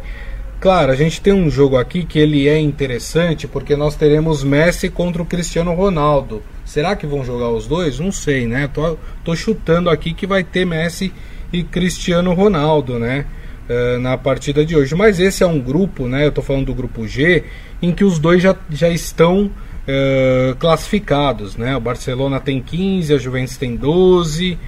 Claro, 0.60 0.92
a 0.92 0.94
gente 0.94 1.20
tem 1.20 1.32
um 1.32 1.50
jogo 1.50 1.76
aqui 1.76 2.04
que 2.04 2.20
ele 2.20 2.46
é 2.46 2.56
interessante 2.56 3.48
porque 3.48 3.74
nós 3.74 3.96
teremos 3.96 4.44
Messi 4.44 4.88
contra 4.90 5.20
o 5.20 5.26
Cristiano 5.26 5.74
Ronaldo. 5.74 6.40
Será 6.64 6.94
que 6.94 7.04
vão 7.04 7.24
jogar 7.24 7.50
os 7.50 7.66
dois? 7.66 7.98
Não 7.98 8.12
sei, 8.12 8.46
né? 8.46 8.70
Tô, 8.72 8.96
tô 9.24 9.34
chutando 9.34 9.90
aqui 9.90 10.14
que 10.14 10.24
vai 10.24 10.44
ter 10.44 10.64
Messi 10.64 11.12
e 11.52 11.64
Cristiano 11.64 12.32
Ronaldo, 12.32 12.96
né? 12.96 13.26
Eh, 13.68 13.98
na 13.98 14.16
partida 14.16 14.64
de 14.64 14.76
hoje. 14.76 14.94
Mas 14.94 15.18
esse 15.20 15.42
é 15.42 15.46
um 15.46 15.60
grupo, 15.60 16.06
né? 16.06 16.26
Eu 16.26 16.32
tô 16.32 16.42
falando 16.42 16.66
do 16.66 16.74
grupo 16.74 17.06
G, 17.06 17.44
em 17.82 17.92
que 17.92 18.04
os 18.04 18.18
dois 18.18 18.42
já, 18.42 18.54
já 18.70 18.88
estão 18.88 19.50
eh, 19.86 20.54
classificados, 20.58 21.56
né? 21.56 21.76
O 21.76 21.80
Barcelona 21.80 22.40
tem 22.40 22.60
15, 22.60 23.14
a 23.14 23.18
Juventus 23.18 23.56
tem 23.56 23.76
12 23.76 24.58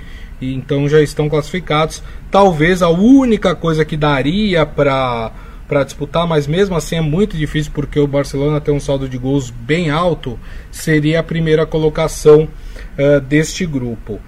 e 0.41 0.55
então 0.55 0.89
já 0.89 1.01
estão 1.01 1.29
classificados. 1.29 2.03
Talvez 2.31 2.83
a 2.83 2.89
única 2.89 3.55
coisa 3.55 3.85
que 3.85 3.97
daria 3.97 4.65
para 4.65 5.33
para 5.67 5.85
disputar, 5.85 6.27
mas 6.27 6.47
mesmo 6.47 6.75
assim 6.75 6.97
é 6.97 7.01
muito 7.03 7.37
difícil 7.37 7.71
porque 7.75 8.01
o 8.01 8.07
Barcelona 8.07 8.59
tem 8.59 8.73
um 8.73 8.81
saldo 8.81 9.07
de 9.07 9.19
gols 9.19 9.51
bem 9.51 9.91
alto, 9.91 10.41
seria 10.71 11.21
a 11.21 11.23
primeira 11.23 11.67
colocação 11.67 12.49
eh, 12.97 13.21
deste 13.21 13.67
grupo. 13.67 14.19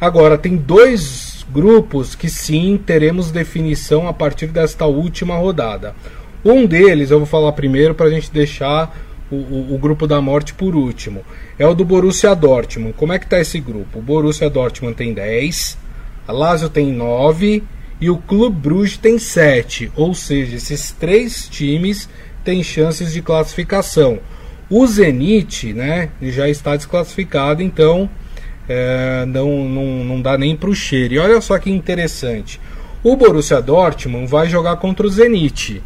Agora 0.00 0.36
tem 0.36 0.56
dois 0.56 1.27
grupos 1.50 2.14
que 2.14 2.28
sim 2.28 2.78
teremos 2.84 3.30
definição 3.30 4.06
a 4.08 4.12
partir 4.12 4.48
desta 4.48 4.86
última 4.86 5.36
rodada. 5.36 5.94
Um 6.44 6.66
deles 6.66 7.10
eu 7.10 7.18
vou 7.18 7.26
falar 7.26 7.52
primeiro 7.52 7.94
para 7.94 8.06
a 8.06 8.10
gente 8.10 8.30
deixar 8.30 8.96
o, 9.30 9.34
o- 9.36 9.74
o 9.74 9.78
grupo 9.78 10.06
da 10.06 10.20
morte 10.20 10.54
por 10.54 10.74
último. 10.74 11.22
É 11.58 11.66
o 11.66 11.74
do 11.74 11.84
Borussia 11.84 12.34
Dortmund. 12.34 12.94
Como 12.96 13.12
é 13.12 13.18
que 13.18 13.26
tá 13.26 13.40
esse 13.40 13.58
grupo? 13.60 13.98
O 13.98 14.02
Borussia 14.02 14.48
Dortmund 14.48 14.94
tem 14.96 15.12
10, 15.12 15.76
a 16.26 16.32
Lazio 16.32 16.68
tem 16.68 16.92
9 16.92 17.62
e 18.00 18.08
o 18.08 18.16
Clube 18.16 18.56
Bruges 18.60 18.96
tem 18.96 19.18
7. 19.18 19.90
Ou 19.96 20.14
seja, 20.14 20.56
esses 20.56 20.92
três 20.92 21.48
times 21.48 22.08
têm 22.44 22.62
chances 22.62 23.12
de 23.12 23.20
classificação. 23.20 24.18
O 24.70 24.86
Zenit, 24.86 25.72
né, 25.72 26.10
já 26.22 26.48
está 26.48 26.76
desclassificado, 26.76 27.62
então 27.62 28.08
é, 28.68 29.24
não, 29.26 29.68
não, 29.68 30.04
não 30.04 30.20
dá 30.20 30.36
nem 30.36 30.56
para 30.56 30.70
o 30.70 30.74
cheiro. 30.74 31.14
E 31.14 31.18
olha 31.18 31.40
só 31.40 31.58
que 31.58 31.70
interessante. 31.70 32.60
O 33.02 33.16
Borussia 33.16 33.62
Dortmund 33.62 34.26
vai 34.26 34.48
jogar 34.48 34.76
contra 34.76 35.06
o 35.06 35.10
Zenit. 35.10 35.82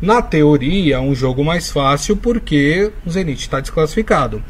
Na 0.00 0.20
teoria, 0.20 0.96
é 0.96 1.00
um 1.00 1.14
jogo 1.14 1.44
mais 1.44 1.70
fácil 1.70 2.16
porque 2.16 2.92
o 3.06 3.10
Zenit 3.10 3.40
está 3.40 3.60
desclassificado. 3.60 4.42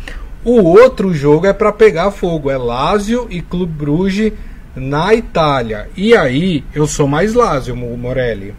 O 0.45 0.61
outro 0.63 1.15
jogo 1.15 1.47
é 1.47 1.53
para 1.53 1.73
pegar 1.73 2.11
fogo, 2.11 2.51
é 2.51 2.59
Lazio 2.59 3.27
e 3.31 3.41
Clube 3.41 3.73
Bruges 3.73 4.33
na 4.75 5.15
Itália. 5.15 5.89
E 5.97 6.15
aí, 6.15 6.65
eu 6.75 6.87
sou 6.87 7.07
mais 7.07 7.35
Lazio, 7.35 7.77
Morelli. 7.77 8.55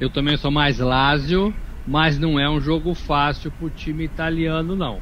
Eu 0.00 0.10
também 0.10 0.36
sou 0.36 0.50
mais 0.50 0.78
Lazio, 0.78 1.54
mas 1.86 2.18
não 2.18 2.38
é 2.38 2.48
um 2.50 2.60
jogo 2.60 2.94
fácil 2.94 3.50
para 3.50 3.66
o 3.66 3.70
time 3.70 4.04
italiano, 4.04 4.76
não. 4.76 4.98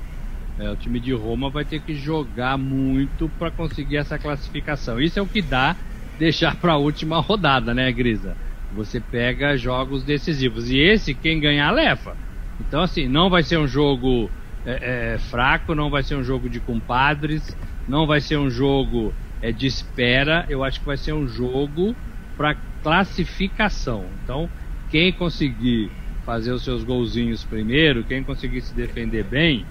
É, 0.58 0.70
o 0.70 0.76
time 0.76 0.98
de 0.98 1.12
Roma 1.12 1.50
vai 1.50 1.64
ter 1.64 1.80
que 1.80 1.94
jogar 1.94 2.56
muito 2.56 3.28
para 3.38 3.50
conseguir 3.50 3.98
essa 3.98 4.18
classificação. 4.18 5.00
Isso 5.00 5.18
é 5.18 5.22
o 5.22 5.26
que 5.26 5.42
dá 5.42 5.76
deixar 6.18 6.56
para 6.56 6.72
a 6.72 6.78
última 6.78 7.20
rodada, 7.20 7.74
né, 7.74 7.92
Grisa? 7.92 8.34
Você 8.74 8.98
pega 9.00 9.56
jogos 9.56 10.02
decisivos 10.02 10.70
e 10.70 10.78
esse 10.78 11.14
quem 11.14 11.40
ganhar 11.40 11.70
leva. 11.70 12.16
Então 12.60 12.82
assim, 12.82 13.06
não 13.06 13.28
vai 13.28 13.42
ser 13.42 13.58
um 13.58 13.68
jogo 13.68 14.30
é, 14.64 15.14
é, 15.14 15.18
fraco, 15.18 15.74
não 15.74 15.90
vai 15.90 16.02
ser 16.02 16.16
um 16.16 16.24
jogo 16.24 16.48
de 16.48 16.58
compadres, 16.58 17.54
não 17.86 18.06
vai 18.06 18.20
ser 18.20 18.38
um 18.38 18.50
jogo 18.50 19.12
é, 19.42 19.52
de 19.52 19.66
espera. 19.66 20.46
Eu 20.48 20.64
acho 20.64 20.80
que 20.80 20.86
vai 20.86 20.96
ser 20.96 21.12
um 21.12 21.28
jogo 21.28 21.94
para 22.36 22.56
classificação. 22.82 24.06
Então 24.22 24.48
quem 24.90 25.12
conseguir 25.12 25.90
fazer 26.24 26.50
os 26.50 26.64
seus 26.64 26.82
golzinhos 26.82 27.44
primeiro, 27.44 28.04
quem 28.04 28.24
conseguir 28.24 28.62
se 28.62 28.74
defender 28.74 29.24
bem, 29.24 29.66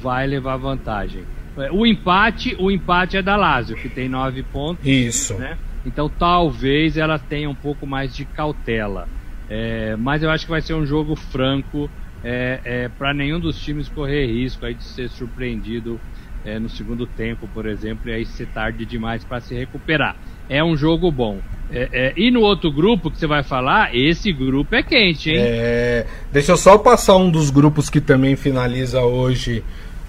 vai 0.00 0.26
levar 0.26 0.56
vantagem. 0.56 1.24
É, 1.56 1.70
o 1.72 1.84
empate, 1.84 2.56
o 2.58 2.70
empate 2.70 3.16
é 3.16 3.22
da 3.22 3.36
Lazio, 3.36 3.76
que 3.76 3.88
tem 3.88 4.08
nove 4.08 4.42
pontos. 4.42 4.86
Isso. 4.86 5.34
Né? 5.34 5.58
Então 5.84 6.08
talvez 6.08 6.96
ela 6.96 7.18
tenha 7.18 7.48
um 7.48 7.54
pouco 7.54 7.86
mais 7.86 8.14
de 8.14 8.24
cautela. 8.24 9.08
É, 9.50 9.96
mas 9.96 10.22
eu 10.22 10.30
acho 10.30 10.44
que 10.44 10.50
vai 10.50 10.60
ser 10.60 10.74
um 10.74 10.84
jogo 10.84 11.16
franco 11.16 11.90
é, 12.22 12.60
é 12.64 12.88
para 12.88 13.14
nenhum 13.14 13.40
dos 13.40 13.58
times 13.60 13.88
correr 13.88 14.26
risco 14.26 14.66
aí 14.66 14.74
de 14.74 14.84
ser 14.84 15.08
surpreendido 15.08 15.98
é, 16.44 16.58
no 16.58 16.68
segundo 16.68 17.06
tempo, 17.06 17.48
por 17.52 17.66
exemplo, 17.66 18.10
e 18.10 18.12
aí 18.12 18.26
ser 18.26 18.46
tarde 18.48 18.84
demais 18.84 19.24
para 19.24 19.40
se 19.40 19.54
recuperar. 19.54 20.16
É 20.48 20.62
um 20.62 20.76
jogo 20.76 21.10
bom. 21.10 21.40
É, 21.70 22.14
e 22.16 22.30
no 22.30 22.40
outro 22.40 22.72
grupo 22.72 23.10
que 23.10 23.18
você 23.18 23.26
vai 23.26 23.42
falar, 23.42 23.94
esse 23.94 24.32
grupo 24.32 24.74
é 24.74 24.82
quente, 24.82 25.30
hein? 25.30 25.36
É, 25.38 26.06
deixa 26.32 26.52
eu 26.52 26.56
só 26.56 26.78
passar 26.78 27.16
um 27.16 27.30
dos 27.30 27.50
grupos 27.50 27.90
que 27.90 28.00
também 28.00 28.36
finaliza 28.36 29.02
hoje 29.02 29.62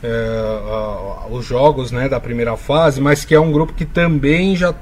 é, 0.03 1.29
os 1.29 1.45
jogos 1.45 1.91
né, 1.91 2.07
da 2.07 2.19
primeira 2.19 2.55
fase, 2.55 3.01
mas 3.01 3.25
que 3.25 3.35
é 3.35 3.39
um 3.39 3.51
grupo 3.51 3.73
que 3.73 3.85
também 3.85 4.55
já, 4.55 4.73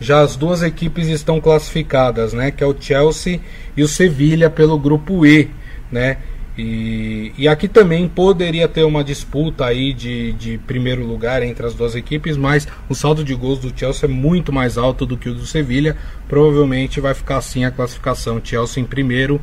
já 0.00 0.20
as 0.20 0.36
duas 0.36 0.62
equipes 0.62 1.08
estão 1.08 1.40
classificadas, 1.40 2.32
né, 2.32 2.50
que 2.50 2.62
é 2.62 2.66
o 2.66 2.74
Chelsea 2.78 3.40
e 3.76 3.82
o 3.82 3.88
Sevilha 3.88 4.48
pelo 4.48 4.78
grupo 4.78 5.26
E, 5.26 5.50
né? 5.90 6.18
E, 6.58 7.32
e 7.38 7.48
aqui 7.48 7.66
também 7.66 8.06
poderia 8.06 8.68
ter 8.68 8.84
uma 8.84 9.02
disputa 9.02 9.64
aí 9.64 9.94
de, 9.94 10.32
de 10.32 10.58
primeiro 10.58 11.06
lugar 11.06 11.42
entre 11.42 11.64
as 11.64 11.72
duas 11.72 11.94
equipes, 11.94 12.36
mas 12.36 12.68
o 12.88 12.94
saldo 12.94 13.24
de 13.24 13.34
gols 13.34 13.60
do 13.60 13.72
Chelsea 13.74 14.06
é 14.06 14.12
muito 14.12 14.52
mais 14.52 14.76
alto 14.76 15.06
do 15.06 15.16
que 15.16 15.30
o 15.30 15.34
do 15.34 15.46
Sevilha. 15.46 15.96
Provavelmente 16.28 17.00
vai 17.00 17.14
ficar 17.14 17.38
assim 17.38 17.64
a 17.64 17.70
classificação: 17.70 18.40
Chelsea 18.44 18.82
em 18.82 18.84
primeiro 18.84 19.40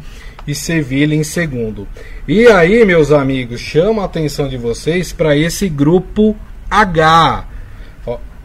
e 0.47 0.55
Sevilha 0.55 1.13
em 1.13 1.23
segundo. 1.23 1.87
E 2.27 2.47
aí, 2.47 2.85
meus 2.85 3.11
amigos, 3.11 3.59
chama 3.59 4.01
a 4.01 4.05
atenção 4.05 4.47
de 4.47 4.57
vocês 4.57 5.11
para 5.11 5.35
esse 5.35 5.67
grupo 5.67 6.35
H. 6.71 7.45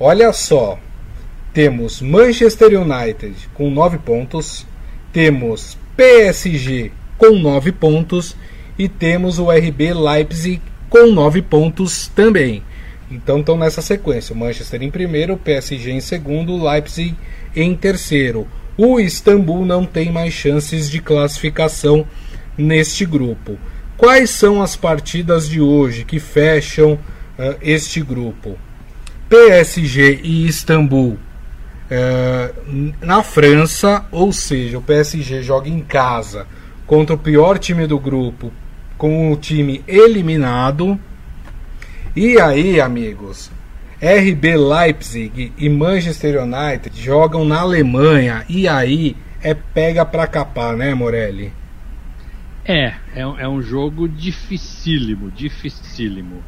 Olha 0.01 0.33
só, 0.33 0.79
temos 1.55 2.03
Manchester 2.03 2.71
United 2.81 3.35
com 3.55 3.71
9 3.71 3.99
pontos, 3.99 4.67
temos 5.12 5.79
PSG 5.97 6.91
com 7.17 7.37
9 7.38 7.71
pontos 7.71 8.35
e 8.77 8.88
temos 8.88 9.38
o 9.38 9.51
RB 9.51 9.95
Leipzig 9.95 10.61
com 10.91 11.07
9 11.12 11.43
pontos 11.43 12.09
também. 12.09 12.65
Então 13.11 13.41
estão 13.41 13.57
nessa 13.57 13.81
sequência: 13.83 14.35
Manchester 14.35 14.83
em 14.83 14.91
primeiro, 14.91 15.37
PSG 15.37 15.93
em 15.93 16.01
segundo, 16.01 16.61
Leipzig 16.65 17.15
em 17.55 17.75
terceiro. 17.77 18.49
O 18.76 18.98
Istambul 18.98 19.66
não 19.66 19.85
tem 19.85 20.11
mais 20.11 20.32
chances 20.32 20.90
de 20.90 21.00
classificação 21.00 22.06
neste 22.56 23.04
grupo. 23.04 23.58
Quais 23.96 24.30
são 24.30 24.62
as 24.62 24.76
partidas 24.76 25.48
de 25.48 25.61
hoje 25.61 26.04
que 26.04 26.18
fecham 26.18 26.94
uh, 26.94 27.56
este 27.61 28.00
grupo? 28.00 28.58
PSG 29.28 30.20
e 30.22 30.46
Istambul 30.46 31.18
uh, 31.92 32.92
na 33.00 33.22
França, 33.22 34.04
ou 34.11 34.32
seja, 34.32 34.78
o 34.78 34.82
PSG 34.82 35.42
joga 35.42 35.68
em 35.68 35.80
casa 35.80 36.46
contra 36.87 37.14
o 37.14 37.18
pior 37.18 37.58
time 37.58 37.87
do 37.87 37.98
grupo, 37.98 38.52
com 38.96 39.30
o 39.30 39.37
time 39.37 39.85
eliminado. 39.87 40.98
E 42.16 42.38
aí, 42.40 42.80
amigos, 42.80 43.50
RB 44.03 44.57
Leipzig 44.57 45.53
e 45.57 45.69
Manchester 45.69 46.43
United 46.43 47.01
jogam 47.01 47.45
na 47.45 47.61
Alemanha 47.61 48.45
e 48.49 48.67
aí 48.67 49.17
é 49.41 49.55
pega 49.55 50.05
pra 50.05 50.27
capar, 50.27 50.77
né, 50.77 50.93
Morelli? 50.93 51.53
É, 52.65 52.95
é, 53.15 53.21
é 53.21 53.49
um 53.49 53.62
jogo 53.62 54.09
dificílimo, 54.09 55.31
dificílimo. 55.31 56.43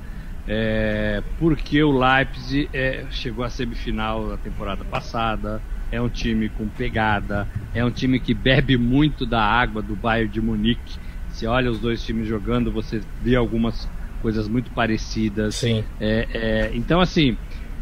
É, 0.49 1.23
porque 1.39 1.81
o 1.81 1.97
Leipzig 1.97 2.69
é, 2.73 3.05
chegou 3.13 3.45
à 3.45 3.49
semifinal 3.49 4.31
da 4.31 4.37
temporada 4.37 4.85
passada, 4.85 5.63
é 5.93 6.01
um 6.01 6.09
time 6.09 6.49
com 6.49 6.67
pegada, 6.67 7.47
é 7.73 7.85
um 7.85 7.91
time 7.91 8.19
que 8.19 8.35
bebe 8.35 8.77
muito 8.77 9.25
da 9.25 9.41
água 9.41 9.81
do 9.81 9.95
Bayern 9.95 10.29
de 10.29 10.41
Munique 10.41 10.99
você 11.35 11.49
olha 11.49 11.69
os 11.69 11.81
dois 11.81 12.01
times 12.05 12.29
jogando, 12.29 12.71
você 12.71 13.01
vê 13.21 13.35
algumas 13.35 13.89
coisas 14.25 14.49
muito 14.49 14.73
parecidas. 14.73 15.57
Sim. 15.57 15.85
É, 16.01 16.27
é, 16.33 16.71
então, 16.75 16.99
assim, 16.99 17.37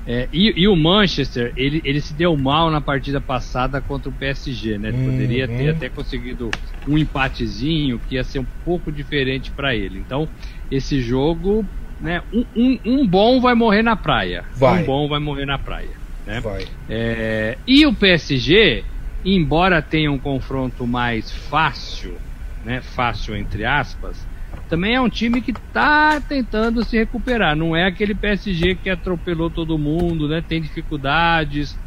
é, 0.04 0.28
e, 0.32 0.52
e, 0.62 0.66
o 0.66 0.74
Manchester, 0.74 1.52
ele, 1.54 1.80
ele 1.84 2.00
se 2.00 2.12
deu 2.12 2.36
mal 2.36 2.68
na 2.68 2.80
partida 2.80 3.20
passada 3.20 3.80
contra 3.80 4.10
o 4.10 4.12
PSG, 4.12 4.76
né? 4.76 4.90
Uhum. 4.90 5.04
Poderia 5.04 5.46
ter 5.46 5.68
até 5.68 5.88
conseguido 5.88 6.50
um 6.84 6.98
empatezinho 6.98 8.00
que 8.00 8.16
ia 8.16 8.24
ser 8.24 8.40
um 8.40 8.46
pouco 8.64 8.90
diferente 8.90 9.52
para 9.52 9.76
ele. 9.76 10.00
Então, 10.00 10.28
esse 10.68 11.00
jogo, 11.00 11.64
né? 12.00 12.20
Um, 12.32 12.44
um, 12.56 12.78
um, 12.84 13.06
bom 13.06 13.40
vai 13.40 13.54
morrer 13.54 13.82
na 13.84 13.94
praia. 13.94 14.44
Vai. 14.56 14.82
Um 14.82 14.86
bom 14.86 15.08
vai 15.08 15.20
morrer 15.20 15.46
na 15.46 15.60
praia. 15.60 15.94
Né? 16.26 16.40
Vai. 16.40 16.66
É, 16.88 17.56
e 17.64 17.86
o 17.86 17.94
PSG, 17.94 18.84
embora 19.24 19.80
tenha 19.80 20.10
um 20.10 20.18
confronto 20.18 20.88
mais 20.88 21.30
fácil 21.30 22.20
né, 22.62 22.80
fácil 22.80 23.36
entre 23.36 23.64
aspas, 23.64 24.28
também 24.72 24.94
é 24.94 25.00
um 25.02 25.08
time 25.10 25.42
que 25.42 25.50
está 25.50 26.18
tentando 26.18 26.82
se 26.82 26.96
recuperar. 26.96 27.54
Não 27.54 27.76
é 27.76 27.84
aquele 27.84 28.14
PSG 28.14 28.74
que 28.76 28.88
atropelou 28.88 29.50
todo 29.50 29.76
mundo, 29.76 30.26
né? 30.26 30.40
Tem 30.40 30.62
dificuldades. 30.62 31.78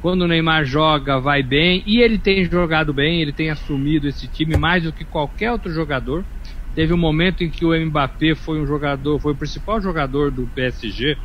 Quando 0.00 0.22
o 0.22 0.26
Neymar 0.26 0.64
joga, 0.64 1.20
vai 1.20 1.40
bem. 1.40 1.84
E 1.86 2.00
ele 2.00 2.18
tem 2.18 2.44
jogado 2.44 2.92
bem, 2.92 3.22
ele 3.22 3.30
tem 3.30 3.48
assumido 3.48 4.08
esse 4.08 4.26
time 4.26 4.56
mais 4.56 4.82
do 4.82 4.92
que 4.92 5.04
qualquer 5.04 5.52
outro 5.52 5.72
jogador. 5.72 6.24
Teve 6.74 6.92
um 6.92 6.96
momento 6.96 7.44
em 7.44 7.48
que 7.48 7.64
o 7.64 7.80
Mbappé 7.80 8.34
foi 8.34 8.60
um 8.60 8.66
jogador, 8.66 9.20
foi 9.20 9.34
o 9.34 9.36
principal 9.36 9.80
jogador 9.80 10.32
do 10.32 10.44
PSG, 10.48 11.16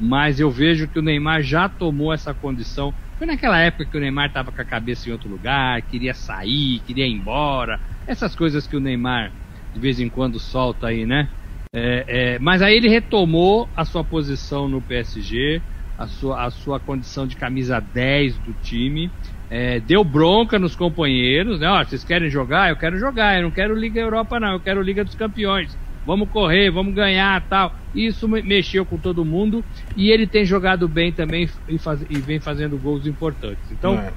mas 0.00 0.40
eu 0.40 0.50
vejo 0.50 0.88
que 0.88 0.98
o 0.98 1.02
Neymar 1.02 1.42
já 1.42 1.68
tomou 1.68 2.14
essa 2.14 2.32
condição. 2.32 2.94
Foi 3.18 3.26
naquela 3.26 3.58
época 3.58 3.84
que 3.84 3.96
o 3.98 4.00
Neymar 4.00 4.28
estava 4.28 4.50
com 4.50 4.62
a 4.62 4.64
cabeça 4.64 5.06
em 5.06 5.12
outro 5.12 5.28
lugar, 5.28 5.82
queria 5.82 6.14
sair, 6.14 6.80
queria 6.86 7.06
ir 7.06 7.12
embora, 7.12 7.78
essas 8.06 8.34
coisas 8.34 8.66
que 8.66 8.74
o 8.74 8.80
Neymar 8.80 9.30
de 9.72 9.80
vez 9.80 9.98
em 9.98 10.08
quando 10.08 10.38
solta 10.38 10.88
aí, 10.88 11.06
né? 11.06 11.28
É, 11.72 12.04
é, 12.06 12.38
mas 12.38 12.60
aí 12.60 12.76
ele 12.76 12.88
retomou 12.88 13.70
a 13.74 13.84
sua 13.84 14.04
posição 14.04 14.68
no 14.68 14.82
PSG, 14.82 15.62
a 15.96 16.06
sua, 16.06 16.44
a 16.44 16.50
sua 16.50 16.78
condição 16.78 17.26
de 17.26 17.34
camisa 17.34 17.80
10 17.80 18.38
do 18.38 18.52
time, 18.54 19.10
é, 19.48 19.80
deu 19.80 20.04
bronca 20.04 20.58
nos 20.58 20.76
companheiros, 20.76 21.60
né? 21.60 21.68
Ó, 21.68 21.84
vocês 21.84 22.04
querem 22.04 22.28
jogar? 22.28 22.70
Eu 22.70 22.76
quero 22.76 22.98
jogar, 22.98 23.36
eu 23.36 23.42
não 23.42 23.50
quero 23.50 23.74
Liga 23.74 24.00
Europa, 24.00 24.38
não, 24.38 24.52
eu 24.52 24.60
quero 24.60 24.82
Liga 24.82 25.04
dos 25.04 25.14
Campeões. 25.14 25.78
Vamos 26.04 26.28
correr, 26.28 26.70
vamos 26.70 26.94
ganhar 26.94 27.46
tal. 27.48 27.72
Isso 27.94 28.26
mexeu 28.28 28.84
com 28.84 28.98
todo 28.98 29.24
mundo 29.24 29.64
e 29.94 30.10
ele 30.10 30.26
tem 30.26 30.44
jogado 30.44 30.88
bem 30.88 31.12
também 31.12 31.48
e, 31.68 31.78
faz, 31.78 32.04
e 32.08 32.20
vem 32.20 32.40
fazendo 32.40 32.78
gols 32.78 33.06
importantes. 33.06 33.70
Então, 33.70 33.98
é. 33.98 34.12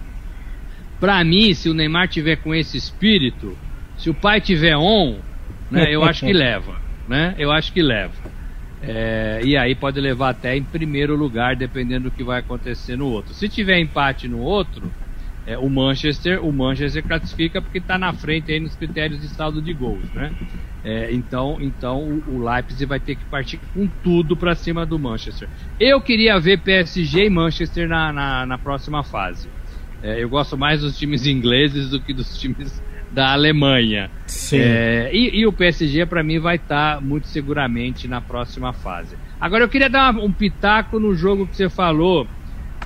para 0.99 1.23
mim, 1.23 1.53
se 1.53 1.69
o 1.69 1.73
Neymar 1.73 2.07
tiver 2.07 2.37
com 2.37 2.55
esse 2.55 2.75
espírito, 2.75 3.57
se 3.95 4.09
o 4.09 4.15
pai 4.15 4.41
tiver 4.41 4.75
on, 4.75 5.21
né, 5.69 5.93
eu 5.93 6.03
acho 6.03 6.25
que 6.25 6.33
leva, 6.33 6.81
né? 7.07 7.35
Eu 7.37 7.51
acho 7.51 7.71
que 7.71 7.81
leva. 7.81 8.15
É, 8.81 9.41
e 9.43 9.57
aí 9.57 9.73
pode 9.73 9.99
levar 9.99 10.29
até 10.29 10.55
em 10.55 10.63
primeiro 10.63 11.15
lugar, 11.15 11.55
dependendo 11.55 12.09
do 12.09 12.15
que 12.15 12.23
vai 12.23 12.39
acontecer 12.39 12.95
no 12.95 13.07
outro. 13.07 13.33
Se 13.33 13.49
tiver 13.49 13.79
empate 13.79 14.27
no 14.27 14.39
outro, 14.39 14.93
é, 15.45 15.57
o 15.57 15.69
Manchester, 15.69 16.43
o 16.43 16.51
Manchester 16.51 17.03
classifica 17.03 17.61
porque 17.61 17.77
está 17.77 17.97
na 17.97 18.13
frente 18.13 18.51
aí 18.51 18.59
nos 18.59 18.75
critérios 18.75 19.21
de 19.21 19.29
saldo 19.29 19.61
de 19.61 19.73
gols, 19.73 20.11
né? 20.13 20.31
É, 20.83 21.11
então, 21.11 21.57
então 21.59 21.97
o, 21.97 22.35
o 22.35 22.47
Leipzig 22.47 22.85
vai 22.85 22.99
ter 22.99 23.15
que 23.15 23.25
partir 23.25 23.59
com 23.73 23.87
tudo 24.03 24.37
para 24.37 24.53
cima 24.53 24.85
do 24.85 24.99
Manchester. 24.99 25.49
Eu 25.79 25.99
queria 25.99 26.39
ver 26.39 26.61
PSG 26.61 27.25
e 27.25 27.29
Manchester 27.29 27.87
na, 27.87 28.13
na, 28.13 28.45
na 28.45 28.57
próxima 28.59 29.03
fase. 29.03 29.49
É, 30.01 30.21
eu 30.23 30.29
gosto 30.29 30.55
mais 30.55 30.81
dos 30.81 30.95
times 30.95 31.25
ingleses 31.25 31.89
do 31.89 31.99
que 31.99 32.13
dos 32.13 32.37
times 32.37 32.83
da 33.15 33.31
Alemanha. 33.31 34.11
Sim. 34.27 34.59
É, 34.59 35.09
e, 35.13 35.39
e, 35.39 35.47
o 35.47 35.53
PSG, 35.53 36.05
para 36.05 36.21
mim, 36.21 36.37
vai 36.37 36.57
estar 36.57 36.95
tá 36.95 37.01
muito 37.01 37.27
seguramente 37.27 38.09
na 38.09 38.19
próxima 38.19 38.73
fase. 38.73 39.15
Agora, 39.39 39.63
eu 39.63 39.69
queria 39.69 39.89
dar 39.89 40.13
um 40.13 40.31
pitaco 40.31 40.99
no 40.99 41.15
jogo 41.15 41.47
que 41.47 41.55
você 41.55 41.69
falou 41.69 42.27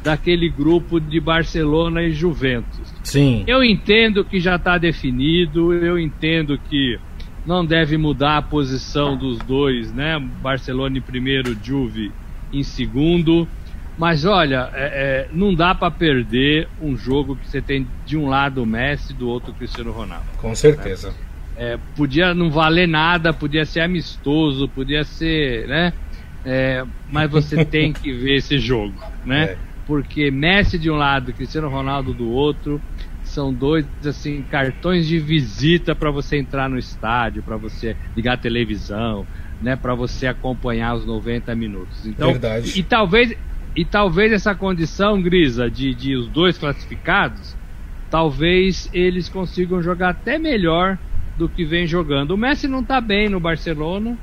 daquele 0.03 0.47
grupo 0.47 0.99
de 0.99 1.19
Barcelona 1.19 2.03
e 2.03 2.11
Juventus. 2.11 2.93
Sim. 3.03 3.43
Eu 3.47 3.63
entendo 3.63 4.23
que 4.23 4.39
já 4.39 4.55
está 4.55 4.77
definido, 4.77 5.73
eu 5.73 5.97
entendo 5.97 6.59
que 6.69 6.99
não 7.43 7.65
deve 7.65 7.97
mudar 7.97 8.37
a 8.37 8.41
posição 8.41 9.17
dos 9.17 9.39
dois, 9.39 9.91
né? 9.91 10.19
Barcelona 10.41 10.99
em 10.99 11.01
primeiro, 11.01 11.57
Juve 11.61 12.11
em 12.53 12.61
segundo. 12.61 13.47
Mas 13.99 14.23
olha, 14.23 14.69
é, 14.73 14.85
é, 14.85 15.27
não 15.33 15.53
dá 15.53 15.75
para 15.75 15.91
perder 15.91 16.69
um 16.81 16.95
jogo 16.95 17.35
que 17.35 17.45
você 17.45 17.61
tem 17.61 17.85
de 18.05 18.15
um 18.15 18.29
lado 18.29 18.63
o 18.63 18.65
Messi, 18.65 19.13
do 19.13 19.27
outro 19.27 19.51
o 19.51 19.53
Cristiano 19.53 19.91
Ronaldo. 19.91 20.25
Com 20.37 20.55
certeza. 20.55 21.09
Né? 21.09 21.15
É, 21.57 21.79
podia 21.97 22.33
não 22.33 22.49
valer 22.49 22.87
nada, 22.87 23.33
podia 23.33 23.65
ser 23.65 23.81
amistoso, 23.81 24.69
podia 24.69 25.03
ser, 25.03 25.67
né? 25.67 25.91
É, 26.45 26.85
mas 27.11 27.29
você 27.29 27.63
tem 27.65 27.91
que 27.91 28.13
ver 28.13 28.37
esse 28.37 28.57
jogo, 28.57 28.95
né? 29.25 29.43
É. 29.43 29.57
Porque 29.85 30.31
Messi 30.31 30.79
de 30.79 30.89
um 30.89 30.95
lado, 30.95 31.33
Cristiano 31.33 31.67
Ronaldo 31.67 32.13
do 32.13 32.29
outro, 32.29 32.81
são 33.23 33.53
dois 33.53 33.85
assim 34.05 34.41
cartões 34.43 35.07
de 35.07 35.19
visita 35.19 35.93
para 35.93 36.09
você 36.09 36.37
entrar 36.37 36.69
no 36.69 36.77
estádio, 36.77 37.43
para 37.43 37.57
você 37.57 37.97
ligar 38.15 38.35
a 38.35 38.37
televisão, 38.37 39.27
né, 39.61 39.75
para 39.75 39.93
você 39.93 40.25
acompanhar 40.25 40.95
os 40.95 41.05
90 41.05 41.53
minutos. 41.53 42.07
Então, 42.07 42.31
Verdade. 42.31 42.71
E, 42.75 42.79
e 42.79 42.83
talvez 42.83 43.35
e 43.79 43.85
talvez 43.85 44.33
essa 44.33 44.53
condição, 44.53 45.21
Grisa, 45.21 45.71
de, 45.71 45.95
de 45.95 46.13
os 46.13 46.27
dois 46.27 46.57
classificados, 46.57 47.55
talvez 48.11 48.89
eles 48.91 49.29
consigam 49.29 49.81
jogar 49.81 50.09
até 50.09 50.37
melhor 50.37 50.97
do 51.37 51.47
que 51.47 51.63
vem 51.63 51.87
jogando. 51.87 52.31
O 52.31 52.37
Messi 52.37 52.67
não 52.67 52.81
está 52.81 52.99
bem 52.99 53.29
no 53.29 53.39
Barcelona. 53.39 54.17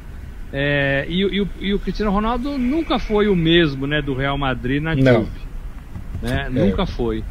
É, 0.53 1.07
e, 1.09 1.23
e, 1.23 1.49
e, 1.61 1.73
o 1.73 1.79
Cristiano 1.79 2.11
Ronaldo 2.11 2.59
nunca 2.59 2.99
foi 2.99 3.29
o 3.29 3.35
mesmo 3.35 3.87
né, 3.87 4.03
do 4.03 4.13
Real 4.13 4.37
Madrid 4.37 4.83
na 4.83 4.95
Juve. 4.95 5.31
Né? 6.21 6.49
É. 6.49 6.51
Nunca 6.51 6.85
foi. 6.85 7.25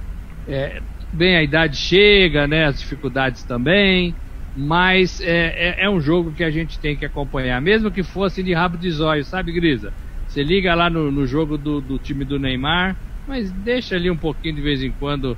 É, 0.48 0.82
bem, 1.14 1.38
a 1.38 1.44
idade 1.44 1.78
chega, 1.78 2.48
né? 2.48 2.66
As 2.66 2.80
dificuldades 2.80 3.44
também. 3.44 4.16
Mas 4.58 5.22
é, 5.22 5.76
é, 5.76 5.86
é, 5.86 5.90
um 5.92 6.02
jogo 6.02 6.32
que 6.32 6.44
a 6.44 6.50
gente 6.50 6.80
tem 6.80 6.96
que 6.96 7.06
acompanhar, 7.06 7.62
mesmo 7.62 7.92
que 7.92 8.02
fosse 8.02 8.42
de 8.42 8.52
rabo 8.52 8.78
de 8.80 8.90
zóio, 8.90 9.24
sabe, 9.24 9.52
Grisa? 9.52 9.94
Você 10.36 10.44
liga 10.44 10.76
lá 10.76 10.90
no, 10.90 11.10
no 11.10 11.26
jogo 11.26 11.58
do, 11.58 11.80
do 11.80 11.98
time 11.98 12.26
do 12.26 12.38
Neymar, 12.38 12.98
mas 13.26 13.50
deixa 13.50 13.96
ali 13.96 14.12
um 14.12 14.18
pouquinho 14.18 14.56
de 14.56 14.62
vez 14.62 14.84
em 14.84 14.92
quando 14.92 15.38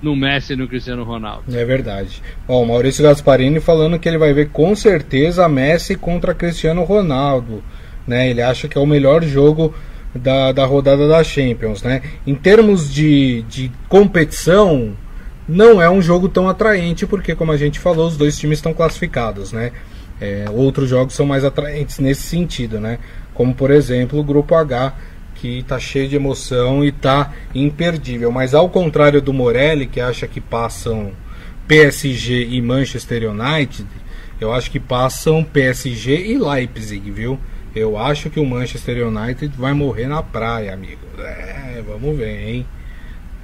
no 0.00 0.16
Messi 0.16 0.54
e 0.54 0.56
no 0.56 0.66
Cristiano 0.66 1.04
Ronaldo. 1.04 1.54
É 1.54 1.62
verdade. 1.62 2.22
Bom, 2.48 2.62
o 2.62 2.66
Maurício 2.66 3.04
Gasparini 3.04 3.60
falando 3.60 3.98
que 3.98 4.08
ele 4.08 4.16
vai 4.16 4.32
ver 4.32 4.48
com 4.48 4.74
certeza 4.74 5.46
Messi 5.46 5.94
contra 5.94 6.32
Cristiano 6.32 6.84
Ronaldo. 6.84 7.62
Né? 8.06 8.30
Ele 8.30 8.40
acha 8.40 8.66
que 8.66 8.78
é 8.78 8.80
o 8.80 8.86
melhor 8.86 9.22
jogo 9.24 9.74
da, 10.14 10.52
da 10.52 10.64
rodada 10.64 11.06
da 11.06 11.22
Champions. 11.22 11.82
Né? 11.82 12.00
Em 12.26 12.34
termos 12.34 12.90
de, 12.90 13.42
de 13.42 13.70
competição, 13.90 14.96
não 15.46 15.82
é 15.82 15.90
um 15.90 16.00
jogo 16.00 16.30
tão 16.30 16.48
atraente, 16.48 17.06
porque, 17.06 17.34
como 17.34 17.52
a 17.52 17.58
gente 17.58 17.78
falou, 17.78 18.08
os 18.08 18.16
dois 18.16 18.38
times 18.38 18.56
estão 18.56 18.72
classificados, 18.72 19.52
né? 19.52 19.70
É, 20.18 20.44
outros 20.50 20.88
jogos 20.88 21.14
são 21.14 21.24
mais 21.24 21.44
atraentes 21.44 21.98
nesse 21.98 22.22
sentido, 22.22 22.78
né? 22.78 22.98
Como, 23.34 23.54
por 23.54 23.70
exemplo, 23.70 24.18
o 24.18 24.24
Grupo 24.24 24.54
H, 24.54 24.94
que 25.34 25.58
está 25.58 25.78
cheio 25.78 26.08
de 26.08 26.16
emoção 26.16 26.84
e 26.84 26.88
está 26.88 27.32
imperdível. 27.54 28.30
Mas 28.30 28.54
ao 28.54 28.68
contrário 28.68 29.22
do 29.22 29.32
Morelli, 29.32 29.86
que 29.86 30.00
acha 30.00 30.26
que 30.26 30.40
passam 30.40 31.12
PSG 31.66 32.48
e 32.50 32.60
Manchester 32.60 33.30
United, 33.30 33.86
eu 34.40 34.52
acho 34.52 34.70
que 34.70 34.80
passam 34.80 35.44
PSG 35.44 36.32
e 36.32 36.38
Leipzig, 36.38 37.10
viu? 37.10 37.38
Eu 37.74 37.96
acho 37.96 38.28
que 38.30 38.40
o 38.40 38.46
Manchester 38.46 39.06
United 39.06 39.54
vai 39.56 39.72
morrer 39.72 40.08
na 40.08 40.22
praia, 40.22 40.74
amigo. 40.74 41.06
É, 41.18 41.82
vamos 41.86 42.18
ver, 42.18 42.48
hein? 42.48 42.66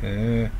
É. 0.02 0.50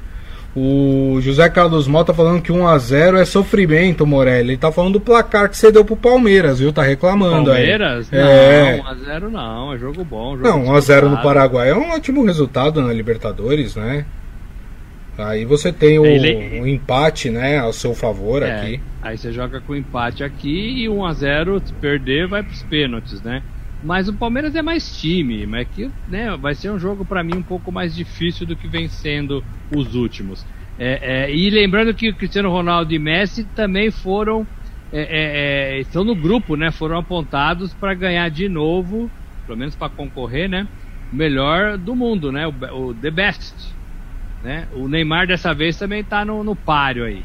O 0.58 1.20
José 1.20 1.50
Carlos 1.50 1.86
Mota 1.86 2.14
falando 2.14 2.40
que 2.40 2.50
1x0 2.50 3.20
é 3.20 3.26
sofrimento, 3.26 4.06
Morelli. 4.06 4.52
Ele 4.52 4.56
tá 4.56 4.72
falando 4.72 4.94
do 4.94 5.00
placar 5.00 5.50
que 5.50 5.56
você 5.56 5.70
deu 5.70 5.84
pro 5.84 5.94
Palmeiras, 5.94 6.60
viu? 6.60 6.72
Tá 6.72 6.82
reclamando 6.82 7.50
Palmeiras? 7.50 8.08
aí. 8.10 8.18
É. 8.18 8.76
Não, 8.78 8.94
1x0 8.94 9.28
não, 9.28 9.74
é 9.74 9.78
jogo 9.78 10.02
bom. 10.02 10.34
Jogo 10.34 10.48
não, 10.48 10.64
1x0 10.64 11.10
no 11.10 11.20
Paraguai 11.20 11.68
é 11.68 11.74
um 11.74 11.90
ótimo 11.90 12.24
resultado 12.24 12.80
na 12.80 12.90
Libertadores, 12.90 13.76
né? 13.76 14.06
Aí 15.18 15.44
você 15.44 15.70
tem 15.70 15.98
o, 15.98 16.06
Ele... 16.06 16.60
o 16.60 16.66
empate, 16.66 17.28
né, 17.28 17.58
ao 17.58 17.72
seu 17.74 17.94
favor 17.94 18.42
é, 18.42 18.50
aqui. 18.50 18.80
Aí 19.02 19.18
você 19.18 19.32
joga 19.32 19.60
com 19.60 19.74
empate 19.74 20.24
aqui 20.24 20.84
e 20.84 20.88
1x0, 20.88 21.66
se 21.66 21.72
perder, 21.74 22.28
vai 22.28 22.42
pros 22.42 22.62
pênaltis, 22.62 23.20
né? 23.20 23.42
Mas 23.86 24.08
o 24.08 24.18
Palmeiras 24.18 24.56
é 24.56 24.62
mais 24.62 24.92
time, 24.92 25.46
mas 25.46 25.68
que 25.68 25.88
né, 26.08 26.36
vai 26.36 26.56
ser 26.56 26.72
um 26.72 26.78
jogo 26.78 27.06
para 27.06 27.22
mim 27.22 27.36
um 27.36 27.42
pouco 27.42 27.70
mais 27.70 27.94
difícil 27.94 28.44
do 28.44 28.56
que 28.56 28.66
vem 28.66 28.88
sendo 28.88 29.44
os 29.70 29.94
últimos. 29.94 30.44
É, 30.76 31.26
é, 31.28 31.32
e 31.32 31.48
lembrando 31.50 31.94
que 31.94 32.12
Cristiano 32.12 32.50
Ronaldo 32.50 32.92
e 32.92 32.98
Messi 32.98 33.46
também 33.54 33.92
foram 33.92 34.44
é, 34.90 35.02
é, 35.02 35.76
é 35.76 35.80
estão 35.80 36.02
no 36.02 36.16
grupo, 36.16 36.56
né? 36.56 36.72
Foram 36.72 36.98
apontados 36.98 37.74
para 37.74 37.94
ganhar 37.94 38.28
de 38.28 38.48
novo, 38.48 39.08
pelo 39.46 39.56
menos 39.56 39.76
para 39.76 39.88
concorrer, 39.88 40.48
né? 40.48 40.68
O 41.12 41.14
melhor 41.14 41.78
do 41.78 41.94
mundo, 41.94 42.32
né? 42.32 42.44
O, 42.44 42.50
o, 42.50 42.94
the 42.94 43.12
best, 43.12 43.54
né? 44.42 44.66
O 44.72 44.88
Neymar 44.88 45.28
dessa 45.28 45.54
vez 45.54 45.78
também 45.78 46.00
está 46.00 46.24
no, 46.24 46.42
no 46.42 46.56
páreo 46.56 47.04
aí, 47.04 47.24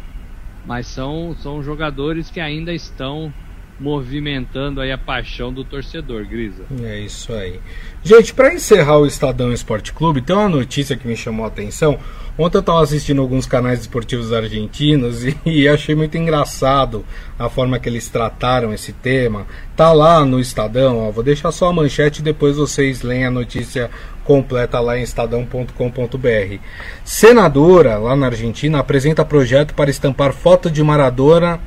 mas 0.63 0.85
são 0.85 1.35
são 1.35 1.63
jogadores 1.63 2.29
que 2.29 2.39
ainda 2.39 2.71
estão 2.71 3.33
movimentando 3.81 4.79
aí 4.79 4.91
a 4.91 4.97
paixão 4.97 5.51
do 5.51 5.65
torcedor, 5.65 6.25
Grisa. 6.25 6.65
É 6.83 6.99
isso 6.99 7.33
aí. 7.33 7.59
Gente, 8.03 8.33
para 8.33 8.53
encerrar 8.53 8.99
o 8.99 9.07
Estadão 9.07 9.51
Esporte 9.51 9.91
Clube, 9.91 10.21
tem 10.21 10.35
uma 10.35 10.47
notícia 10.47 10.95
que 10.95 11.07
me 11.07 11.17
chamou 11.17 11.45
a 11.45 11.47
atenção. 11.47 11.97
Ontem 12.37 12.57
eu 12.57 12.61
estava 12.61 12.81
assistindo 12.81 13.21
alguns 13.21 13.45
canais 13.45 13.81
esportivos 13.81 14.31
argentinos 14.31 15.25
e, 15.25 15.35
e, 15.45 15.67
achei 15.67 15.95
muito 15.95 16.17
engraçado 16.17 17.03
a 17.37 17.49
forma 17.49 17.79
que 17.79 17.89
eles 17.89 18.07
trataram 18.07 18.73
esse 18.73 18.93
tema. 18.93 19.45
Tá 19.75 19.91
lá 19.91 20.23
no 20.23 20.39
Estadão, 20.39 20.99
ó, 20.99 21.11
vou 21.11 21.23
deixar 21.23 21.51
só 21.51 21.67
a 21.67 21.73
manchete 21.73 22.21
e 22.21 22.23
depois 22.23 22.57
vocês 22.57 23.01
leem 23.01 23.25
a 23.25 23.31
notícia 23.31 23.89
completa 24.23 24.79
lá 24.79 24.97
em 24.97 25.01
estadão.com.br. 25.01 26.57
Senadora 27.03 27.97
lá 27.97 28.15
na 28.15 28.27
Argentina 28.27 28.79
apresenta 28.79 29.25
projeto 29.25 29.73
para 29.73 29.89
estampar 29.89 30.31
foto 30.31 30.69
de 30.69 30.83
Maradona 30.83 31.59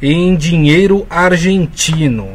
em 0.00 0.34
dinheiro 0.36 1.06
argentino. 1.08 2.32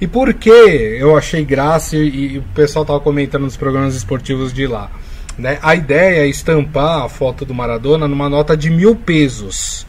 E 0.00 0.06
por 0.06 0.34
que 0.34 0.50
eu 0.50 1.16
achei 1.16 1.44
graça 1.44 1.96
e, 1.96 2.34
e 2.34 2.38
o 2.38 2.42
pessoal 2.54 2.82
estava 2.82 3.00
comentando 3.00 3.42
nos 3.42 3.56
programas 3.56 3.94
esportivos 3.94 4.52
de 4.52 4.66
lá? 4.66 4.90
Né? 5.38 5.58
A 5.62 5.74
ideia 5.74 6.24
é 6.24 6.26
estampar 6.26 7.04
a 7.04 7.08
foto 7.08 7.44
do 7.44 7.54
Maradona 7.54 8.08
numa 8.08 8.28
nota 8.28 8.56
de 8.56 8.68
mil 8.68 8.96
pesos. 8.96 9.86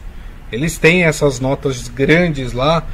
Eles 0.52 0.78
têm 0.78 1.04
essas 1.04 1.40
notas 1.40 1.88
grandes 1.88 2.52
lá 2.52 2.86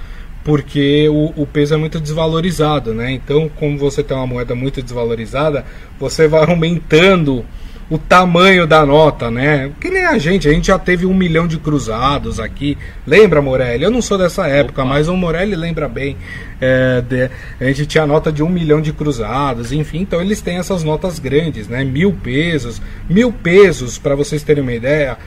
porque 0.42 1.08
o, 1.08 1.42
o, 1.42 1.46
peso 1.46 1.74
é 1.74 1.76
muito 1.76 2.00
desvalorizado, 2.00 2.94
né? 2.94 3.12
Então, 3.12 3.50
como 3.56 3.76
você 3.76 4.02
tem 4.02 4.16
uma 4.16 4.26
moeda 4.26 4.54
muito 4.54 4.82
desvalorizada, 4.82 5.66
você 5.98 6.26
vai 6.26 6.44
aumentando 6.48 7.44
o 7.90 7.98
tamanho 7.98 8.68
da 8.68 8.87
nota, 8.87 9.33
né? 9.33 9.72
Que 9.81 9.90
nem 9.90 10.07
a 10.07 10.16
gente, 10.16 10.48
a 10.48 10.53
gente 10.53 10.68
já 10.68 10.79
teve 10.79 11.05
um 11.05 11.12
milhão 11.12 11.48
de 11.48 11.59
cruzados 11.59 12.38
aqui. 12.38 12.79
Lembra, 13.05 13.42
Morelli? 13.42 13.83
Eu 13.83 13.90
não 13.90 14.00
sou 14.00 14.16
dessa 14.16 14.46
época, 14.46 14.83
Opa. 14.83 14.88
mas 14.88 15.09
o 15.09 15.16
Morelli 15.16 15.57
lembra 15.57 15.88
bem. 15.88 16.16
É, 16.61 17.00
de, 17.00 17.29
a 17.61 17.64
gente 17.64 17.87
tinha 17.87 18.07
nota 18.07 18.31
de 18.31 18.44
um 18.44 18.48
milhão 18.48 18.81
de 18.81 18.92
cruzados, 18.92 19.72
enfim, 19.72 20.03
então 20.03 20.20
eles 20.20 20.40
têm 20.40 20.59
essas 20.59 20.85
notas 20.85 21.18
grandes, 21.18 21.66
né? 21.66 21.83
Mil 21.83 22.12
pesos. 22.12 22.81
Mil 23.09 23.33
pesos, 23.33 23.98
para 23.98 24.14
vocês 24.14 24.44
terem 24.44 24.62
uma 24.62 24.72
ideia, 24.72 25.18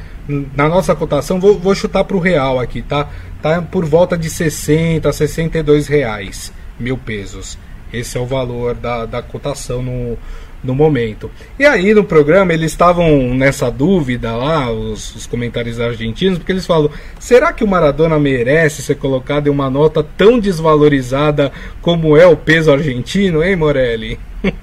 na 0.56 0.69
nossa 0.69 0.95
cotação, 0.95 1.41
vou, 1.41 1.60
vou 1.60 1.76
chutar 1.76 2.06
para 2.06 2.15
o 2.15 2.19
real 2.19 2.62
aqui, 2.62 2.82
tá? 2.82 3.10
Tá 3.41 3.62
por 3.62 3.84
volta 3.84 4.17
de 4.17 4.30
60, 4.30 5.12
62 5.12 5.88
reais. 5.88 6.54
Mil 6.80 6.97
pesos. 6.97 7.58
Esse 7.91 8.17
é 8.17 8.21
o 8.21 8.26
valor 8.26 8.73
da, 8.73 9.06
da 9.06 9.21
cotação 9.21 9.84
no, 9.84 10.17
no 10.63 10.73
momento. 10.73 11.30
E 11.60 11.65
aí 11.65 11.93
no 11.93 12.04
programa 12.04 12.54
eles 12.54 12.71
estavam 12.71 13.34
nessa 13.36 13.69
dúvida 13.69 14.36
lá, 14.36 14.71
os, 14.71 15.15
os, 15.15 15.28
comentários 15.28 15.80
argentinos, 15.80 16.38
porque 16.38 16.52
eles 16.52 16.65
falam: 16.65 16.89
será 17.19 17.52
que 17.52 17.63
o 17.63 17.67
Maradona 17.67 18.17
merece 18.17 18.82
ser 18.82 18.95
colocado 18.95 19.47
em 19.47 19.49
uma 19.49 19.69
nota 19.69 20.04
tão 20.04 20.39
desvalorizada 20.39 21.52
como 21.82 22.15
é 22.15 22.26
o 22.26 22.38
peso 22.38 22.71
argentino, 22.71 23.43
hein, 23.43 23.56
Morelli? 23.56 24.19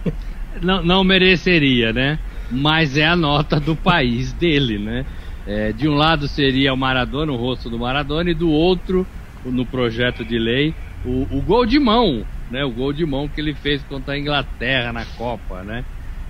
não, 0.63 0.83
não 0.83 1.05
mereceria, 1.05 1.93
né? 1.93 2.19
Mas 2.51 2.97
é 2.97 3.07
a 3.07 3.15
nota 3.15 3.61
do 3.61 3.77
país 3.77 4.33
dele, 4.33 4.79
né? 4.79 5.05
É, 5.47 5.73
de 5.73 5.89
um 5.89 5.95
lado 5.95 6.29
seria 6.29 6.73
o 6.73 6.77
Maradona, 6.77 7.33
o 7.33 7.37
rosto 7.37 7.71
do 7.71 7.79
Maradona, 7.79 8.31
e 8.31 8.35
do 8.35 8.51
outro, 8.51 9.07
no 9.45 9.65
projeto 9.65 10.25
de 10.25 10.39
lei, 10.39 10.75
o, 11.05 11.27
o 11.31 11.41
gol 11.41 11.65
de 11.65 11.79
mão, 11.79 12.25
né? 12.51 12.65
O 12.65 12.71
gol 12.71 12.93
de 12.93 13.07
mão 13.07 13.29
que 13.29 13.41
ele 13.41 13.55
fez 13.55 13.83
contra 13.85 14.15
a 14.15 14.19
Inglaterra 14.19 14.93
na 14.93 15.05
Copa, 15.05 15.63
né? 15.63 15.85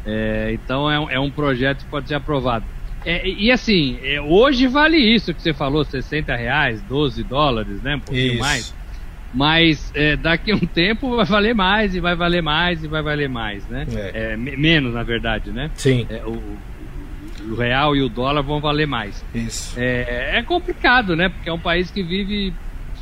É, 0.04 0.50
então 0.52 0.90
é, 0.90 1.14
é, 1.14 1.20
um 1.20 1.30
projeto 1.30 1.84
que 1.84 1.90
pode 1.90 2.08
ser 2.08 2.14
aprovado. 2.14 2.64
É, 3.04 3.26
e 3.26 3.50
assim, 3.50 3.98
é, 4.02 4.20
hoje 4.20 4.66
vale 4.66 4.98
isso 4.98 5.32
que 5.32 5.40
você 5.40 5.54
falou, 5.54 5.84
60 5.84 6.34
reais, 6.36 6.82
12 6.82 7.22
dólares, 7.24 7.82
né? 7.82 7.96
Um 7.96 8.00
pouquinho 8.00 8.32
isso. 8.32 8.40
mais. 8.40 8.74
Mas 9.32 9.92
é, 9.94 10.16
daqui 10.16 10.50
a 10.50 10.56
um 10.56 10.58
tempo 10.58 11.16
vai 11.16 11.24
valer 11.24 11.54
mais, 11.54 11.94
e 11.94 12.00
vai 12.00 12.16
valer 12.16 12.42
mais, 12.42 12.82
e 12.82 12.88
vai 12.88 13.00
valer 13.00 13.28
mais, 13.28 13.66
né? 13.68 13.86
É. 14.12 14.36
menos, 14.36 14.92
na 14.92 15.04
verdade, 15.04 15.50
né? 15.52 15.70
Sim. 15.74 16.06
O, 16.26 17.52
o, 17.52 17.54
real 17.54 17.94
e 17.94 18.02
o 18.02 18.08
dólar 18.08 18.42
vão 18.42 18.60
valer 18.60 18.88
mais. 18.88 19.24
Isso. 19.32 19.78
É, 19.78 20.42
complicado, 20.42 21.14
né? 21.14 21.28
Porque 21.28 21.48
é 21.48 21.52
um 21.52 21.60
país 21.60 21.92
que 21.92 22.02
vive 22.02 22.52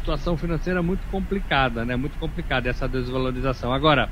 situação 0.08 0.38
financeira 0.38 0.82
muito 0.82 1.06
complicada, 1.08 1.84
né? 1.84 1.94
Muito 1.94 2.18
complicada 2.18 2.70
essa 2.70 2.88
desvalorização. 2.88 3.72
Agora, 3.72 4.08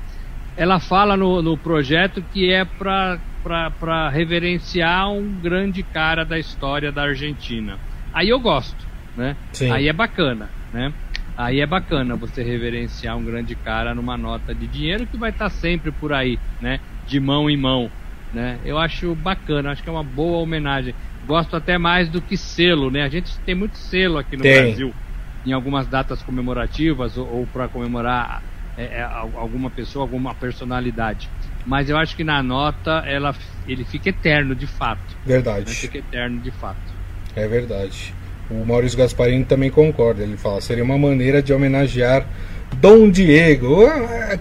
ela 0.55 0.79
fala 0.79 1.17
no, 1.17 1.41
no 1.41 1.57
projeto 1.57 2.23
que 2.31 2.51
é 2.51 2.63
para 2.63 4.09
reverenciar 4.09 5.11
um 5.11 5.41
grande 5.41 5.83
cara 5.83 6.23
da 6.23 6.37
história 6.37 6.91
da 6.91 7.03
Argentina. 7.03 7.79
Aí 8.13 8.29
eu 8.29 8.39
gosto, 8.39 8.85
né? 9.15 9.35
Sim. 9.51 9.71
Aí 9.71 9.87
é 9.87 9.93
bacana, 9.93 10.51
né? 10.71 10.93
Aí 11.35 11.59
é 11.59 11.65
bacana 11.65 12.15
você 12.15 12.43
reverenciar 12.43 13.17
um 13.17 13.23
grande 13.23 13.55
cara 13.55 13.95
numa 13.95 14.17
nota 14.17 14.53
de 14.53 14.67
dinheiro 14.67 15.07
que 15.07 15.17
vai 15.17 15.31
estar 15.31 15.49
sempre 15.49 15.91
por 15.91 16.13
aí, 16.13 16.37
né? 16.61 16.79
De 17.07 17.19
mão 17.19 17.49
em 17.49 17.57
mão, 17.57 17.89
né? 18.31 18.59
Eu 18.63 18.77
acho 18.77 19.15
bacana, 19.15 19.71
acho 19.71 19.81
que 19.81 19.89
é 19.89 19.91
uma 19.91 20.03
boa 20.03 20.39
homenagem. 20.43 20.93
Gosto 21.25 21.55
até 21.55 21.77
mais 21.77 22.09
do 22.09 22.21
que 22.21 22.37
selo, 22.37 22.91
né? 22.91 23.03
A 23.03 23.09
gente 23.09 23.39
tem 23.45 23.55
muito 23.55 23.77
selo 23.77 24.17
aqui 24.17 24.35
no 24.35 24.43
tem. 24.43 24.53
Brasil, 24.53 24.93
em 25.47 25.53
algumas 25.53 25.87
datas 25.87 26.21
comemorativas 26.21 27.17
ou, 27.17 27.27
ou 27.27 27.47
para 27.47 27.67
comemorar 27.67 28.43
é, 28.77 28.83
é, 28.83 29.01
alguma 29.35 29.69
pessoa, 29.69 30.03
alguma 30.03 30.35
personalidade. 30.35 31.29
Mas 31.65 31.89
eu 31.89 31.97
acho 31.97 32.15
que 32.15 32.23
na 32.23 32.43
nota 32.43 33.03
ela, 33.05 33.33
ele 33.67 33.83
fica 33.83 34.09
eterno 34.09 34.53
de 34.53 34.67
fato. 34.67 35.15
Verdade. 35.25 35.67
Né? 35.67 35.73
Fica 35.73 35.97
eterno 35.97 36.39
de 36.39 36.51
fato. 36.51 36.77
É 37.35 37.47
verdade. 37.47 38.13
O 38.49 38.65
Maurício 38.65 38.97
Gasparini 38.97 39.45
também 39.45 39.69
concorda. 39.69 40.23
Ele 40.23 40.37
fala: 40.37 40.61
seria 40.61 40.83
uma 40.83 40.97
maneira 40.97 41.41
de 41.41 41.53
homenagear 41.53 42.25
Dom 42.75 43.09
Diego. 43.09 43.83
É 43.83 44.37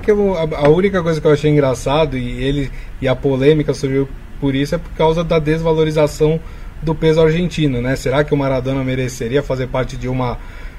a 0.56 0.68
única 0.68 1.02
coisa 1.02 1.20
que 1.20 1.26
eu 1.26 1.32
achei 1.32 1.50
engraçado 1.50 2.16
e 2.16 2.42
ele 2.42 2.70
e 3.00 3.08
a 3.08 3.14
polêmica 3.14 3.72
surgiu 3.72 4.08
por 4.40 4.54
isso 4.54 4.74
é 4.74 4.78
por 4.78 4.92
causa 4.92 5.24
da 5.24 5.38
desvalorização 5.38 6.38
do 6.82 6.94
peso 6.94 7.20
argentino, 7.22 7.80
né? 7.80 7.96
Será 7.96 8.22
que 8.22 8.34
o 8.34 8.36
Maradona 8.36 8.84
mereceria 8.84 9.42
fazer 9.42 9.66
parte 9.66 9.96
de 9.96 10.08
uma 10.08 10.38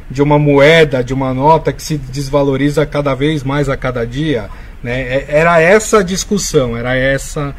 de 0.10 0.22
uma 0.22 0.39
moeda, 0.39 1.04
de 1.04 1.13
uma 1.13 1.34
nota 1.34 1.74
que 1.74 1.82
se 1.84 1.98
desvaloriza 1.98 2.86
cada 2.86 3.13
vez 3.13 3.43
mais 3.43 3.70
a 3.70 3.76
cada 3.76 4.06
dia. 4.06 4.50
Né? 4.82 5.02
É, 5.02 5.26
era 5.30 5.60
essa 5.60 6.00
a 6.00 6.04
discussão, 6.04 6.78
era, 6.78 6.96
essa, 6.96 7.56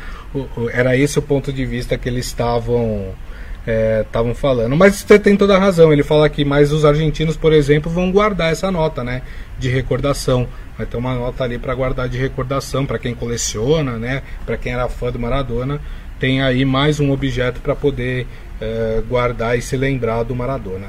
era 0.73 0.97
esse 0.97 1.19
o 1.19 1.23
ponto 1.23 1.53
de 1.53 1.65
vista 1.67 1.99
que 1.99 2.09
eles 2.09 2.27
estavam 2.27 3.15
estavam 4.01 4.33
é, 4.33 4.35
falando. 4.35 4.75
Mas 4.77 4.97
você 4.97 5.19
tem 5.19 5.37
toda 5.37 5.57
a 5.57 5.59
razão, 5.59 5.93
ele 5.93 6.03
fala 6.03 6.25
aqui, 6.25 6.45
mas 6.45 6.73
os 6.73 6.85
argentinos, 6.85 7.37
por 7.37 7.53
exemplo, 7.53 7.93
vão 7.93 8.11
guardar 8.11 8.51
essa 8.51 8.71
nota 8.71 9.05
né, 9.05 9.23
de 9.59 9.69
recordação. 9.69 10.49
Vai 10.77 10.87
ter 10.87 10.97
uma 10.97 11.15
nota 11.15 11.45
ali 11.45 11.59
para 11.59 11.75
guardar 11.75 12.09
de 12.09 12.17
recordação, 12.17 12.87
para 12.87 12.99
quem 12.99 13.15
coleciona, 13.15 13.99
né, 13.99 14.23
para 14.47 14.57
quem 14.57 14.73
era 14.73 14.89
fã 14.89 15.11
do 15.11 15.19
Maradona, 15.19 15.81
tem 16.19 16.41
aí 16.43 16.65
mais 16.65 16.99
um 16.99 17.11
objeto 17.11 17.61
para 17.61 17.77
poder 17.77 18.27
é, 18.61 19.03
guardar 19.09 19.59
e 19.59 19.63
se 19.63 19.77
lembrar 19.77 20.23
do 20.23 20.35
Maradona. 20.35 20.87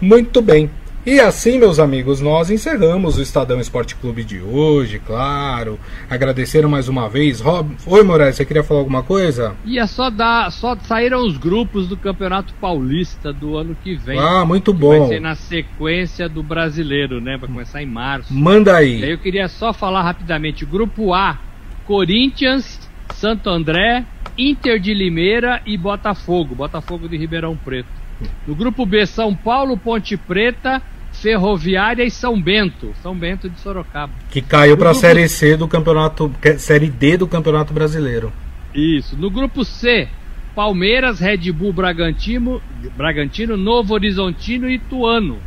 Muito 0.00 0.40
bem. 0.42 0.70
E 1.06 1.20
assim, 1.20 1.58
meus 1.58 1.78
amigos, 1.78 2.22
nós 2.22 2.50
encerramos 2.50 3.18
o 3.18 3.22
Estadão 3.22 3.60
Esporte 3.60 3.94
Clube 3.94 4.24
de 4.24 4.40
hoje, 4.40 4.98
claro. 4.98 5.78
Agradecer 6.08 6.66
mais 6.66 6.88
uma 6.88 7.10
vez. 7.10 7.42
Rob... 7.42 7.76
Oi, 7.84 8.02
Moraes, 8.02 8.36
você 8.36 8.44
queria 8.46 8.64
falar 8.64 8.80
alguma 8.80 9.02
coisa? 9.02 9.54
Ia 9.66 9.86
só 9.86 10.08
dar. 10.08 10.50
Só 10.50 10.74
saíram 10.76 11.26
os 11.26 11.36
grupos 11.36 11.88
do 11.88 11.96
Campeonato 11.98 12.54
Paulista 12.54 13.34
do 13.34 13.54
ano 13.54 13.76
que 13.84 13.94
vem. 13.94 14.18
Ah, 14.18 14.46
muito 14.46 14.72
bom. 14.72 15.00
Vai 15.00 15.08
ser 15.08 15.20
na 15.20 15.34
sequência 15.34 16.26
do 16.26 16.42
brasileiro, 16.42 17.20
né? 17.20 17.36
Vai 17.36 17.50
começar 17.50 17.82
em 17.82 17.86
março. 17.86 18.32
Manda 18.32 18.74
aí. 18.74 19.00
E 19.00 19.04
aí 19.04 19.10
eu 19.10 19.18
queria 19.18 19.46
só 19.46 19.74
falar 19.74 20.00
rapidamente: 20.00 20.64
Grupo 20.64 21.12
A, 21.12 21.38
Corinthians, 21.86 22.80
Santo 23.12 23.50
André, 23.50 24.06
Inter 24.38 24.80
de 24.80 24.94
Limeira 24.94 25.60
e 25.66 25.76
Botafogo. 25.76 26.54
Botafogo 26.54 27.06
de 27.10 27.18
Ribeirão 27.18 27.54
Preto. 27.54 28.03
No 28.46 28.54
grupo 28.54 28.84
B, 28.84 29.06
São 29.06 29.34
Paulo, 29.34 29.76
Ponte 29.76 30.16
Preta, 30.16 30.82
Ferroviária 31.12 32.04
e 32.04 32.10
São 32.10 32.40
Bento. 32.40 32.92
São 33.02 33.14
Bento 33.14 33.48
de 33.48 33.58
Sorocaba. 33.60 34.12
Que 34.30 34.42
caiu 34.42 34.76
para 34.76 34.90
a 34.90 34.92
grupo... 34.92 35.06
Série 35.06 35.28
C 35.28 35.56
do 35.56 35.68
Campeonato. 35.68 36.32
Série 36.58 36.90
D 36.90 37.16
do 37.16 37.26
Campeonato 37.26 37.72
Brasileiro. 37.72 38.32
Isso. 38.74 39.16
No 39.16 39.30
grupo 39.30 39.64
C, 39.64 40.08
Palmeiras, 40.54 41.20
Red 41.20 41.50
Bull 41.52 41.72
Bragantino, 41.72 42.60
Bragantino 42.96 43.56
Novo 43.56 43.94
Horizontino 43.94 44.68
e 44.68 44.74
Ituano. 44.74 45.38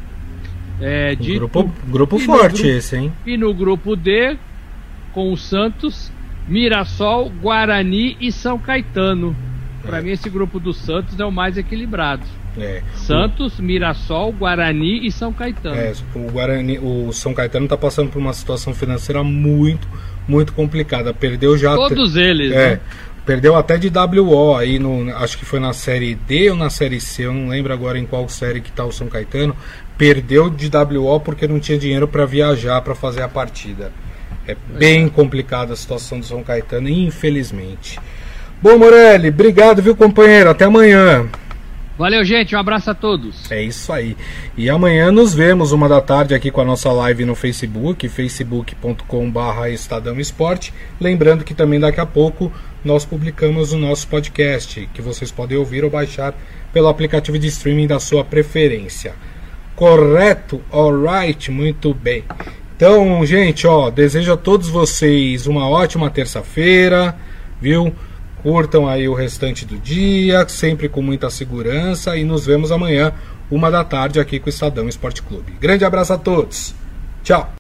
É, 0.79 1.15
de 1.15 1.35
grupo, 1.35 1.71
grupo 1.87 2.19
forte 2.19 2.61
grupo, 2.61 2.77
esse, 2.77 2.95
hein? 2.97 3.11
E 3.25 3.35
no 3.35 3.51
grupo 3.53 3.95
D, 3.95 4.37
com 5.11 5.31
o 5.33 5.37
Santos, 5.37 6.11
Mirassol, 6.47 7.31
Guarani 7.41 8.15
e 8.21 8.31
São 8.31 8.59
Caetano. 8.59 9.35
Para 9.81 9.99
é. 9.99 10.01
mim, 10.01 10.11
esse 10.11 10.29
grupo 10.29 10.59
do 10.59 10.73
Santos 10.73 11.19
é 11.19 11.25
o 11.25 11.31
mais 11.31 11.57
equilibrado. 11.57 12.23
É. 12.59 12.81
Santos, 12.95 13.59
Mirassol, 13.59 14.31
Guarani 14.31 15.05
e 15.05 15.11
São 15.11 15.31
Caetano. 15.31 15.75
É, 15.75 15.93
o 16.15 16.31
Guarani, 16.31 16.79
o 16.79 17.11
São 17.13 17.33
Caetano 17.33 17.65
está 17.65 17.77
passando 17.77 18.09
por 18.09 18.19
uma 18.19 18.33
situação 18.33 18.73
financeira 18.73 19.23
muito, 19.23 19.87
muito 20.27 20.53
complicada. 20.53 21.13
Perdeu 21.13 21.57
já 21.57 21.75
todos 21.75 22.15
eles. 22.15 22.51
É, 22.51 22.71
né? 22.71 22.79
perdeu 23.27 23.57
até 23.57 23.77
de 23.77 23.89
WO 23.89 24.55
aí 24.55 24.79
no, 24.79 25.13
acho 25.17 25.37
que 25.37 25.43
foi 25.43 25.59
na 25.59 25.73
série 25.73 26.15
D 26.15 26.49
ou 26.49 26.55
na 26.55 26.69
série 26.69 27.01
C, 27.01 27.25
eu 27.25 27.33
não 27.33 27.49
lembro 27.49 27.73
agora 27.73 27.99
em 27.99 28.05
qual 28.05 28.27
série 28.29 28.61
que 28.61 28.69
está 28.69 28.85
o 28.85 28.91
São 28.91 29.07
Caetano. 29.07 29.55
Perdeu 29.97 30.49
de 30.49 30.69
WO 30.97 31.19
porque 31.19 31.47
não 31.47 31.59
tinha 31.59 31.77
dinheiro 31.77 32.07
para 32.07 32.25
viajar 32.25 32.81
para 32.81 32.95
fazer 32.95 33.21
a 33.21 33.27
partida. 33.27 33.91
É 34.47 34.55
bem 34.77 35.05
é. 35.05 35.09
complicada 35.09 35.73
a 35.73 35.75
situação 35.75 36.19
do 36.19 36.25
São 36.25 36.41
Caetano, 36.41 36.87
infelizmente. 36.87 37.99
Bom, 38.61 38.77
Morelli, 38.77 39.27
obrigado, 39.27 39.81
viu, 39.81 39.95
companheiro? 39.95 40.49
Até 40.49 40.65
amanhã. 40.65 41.27
Valeu, 41.97 42.23
gente. 42.23 42.55
Um 42.55 42.59
abraço 42.59 42.91
a 42.91 42.93
todos. 42.93 43.49
É 43.51 43.61
isso 43.61 43.91
aí. 43.91 44.15
E 44.55 44.69
amanhã 44.69 45.11
nos 45.11 45.33
vemos 45.33 45.71
uma 45.71 45.89
da 45.89 45.99
tarde 45.99 46.35
aqui 46.35 46.51
com 46.51 46.61
a 46.61 46.65
nossa 46.65 46.91
live 46.91 47.25
no 47.25 47.33
Facebook, 47.33 48.07
facebook.com.br 48.07 49.67
Estadão 49.69 50.19
Esporte. 50.19 50.71
Lembrando 51.01 51.43
que 51.43 51.55
também 51.55 51.79
daqui 51.79 51.99
a 51.99 52.05
pouco 52.05 52.51
nós 52.85 53.03
publicamos 53.03 53.73
o 53.73 53.77
nosso 53.77 54.07
podcast, 54.07 54.87
que 54.93 55.01
vocês 55.01 55.31
podem 55.31 55.57
ouvir 55.57 55.83
ou 55.83 55.89
baixar 55.89 56.35
pelo 56.71 56.87
aplicativo 56.87 57.39
de 57.39 57.47
streaming 57.47 57.87
da 57.87 57.99
sua 57.99 58.23
preferência. 58.23 59.15
Correto? 59.75 60.61
Alright, 60.71 61.49
muito 61.49 61.93
bem. 61.93 62.23
Então, 62.75 63.25
gente, 63.25 63.65
ó, 63.65 63.89
desejo 63.89 64.33
a 64.33 64.37
todos 64.37 64.69
vocês 64.69 65.47
uma 65.47 65.67
ótima 65.67 66.11
terça-feira, 66.11 67.15
viu? 67.59 67.91
Curtam 68.47 68.87
aí 68.87 69.09
o 69.09 69.13
restante 69.13 69.65
do 69.65 69.77
dia, 69.77 70.47
sempre 70.47 70.87
com 70.87 71.01
muita 71.01 71.29
segurança 71.29 72.15
e 72.15 72.23
nos 72.23 72.45
vemos 72.45 72.71
amanhã, 72.71 73.11
uma 73.51 73.69
da 73.69 73.83
tarde, 73.83 74.21
aqui 74.21 74.39
com 74.39 74.45
o 74.45 74.49
Estadão 74.49 74.87
Esporte 74.87 75.21
Clube. 75.21 75.51
Grande 75.59 75.83
abraço 75.83 76.13
a 76.13 76.17
todos. 76.17 76.73
Tchau. 77.25 77.51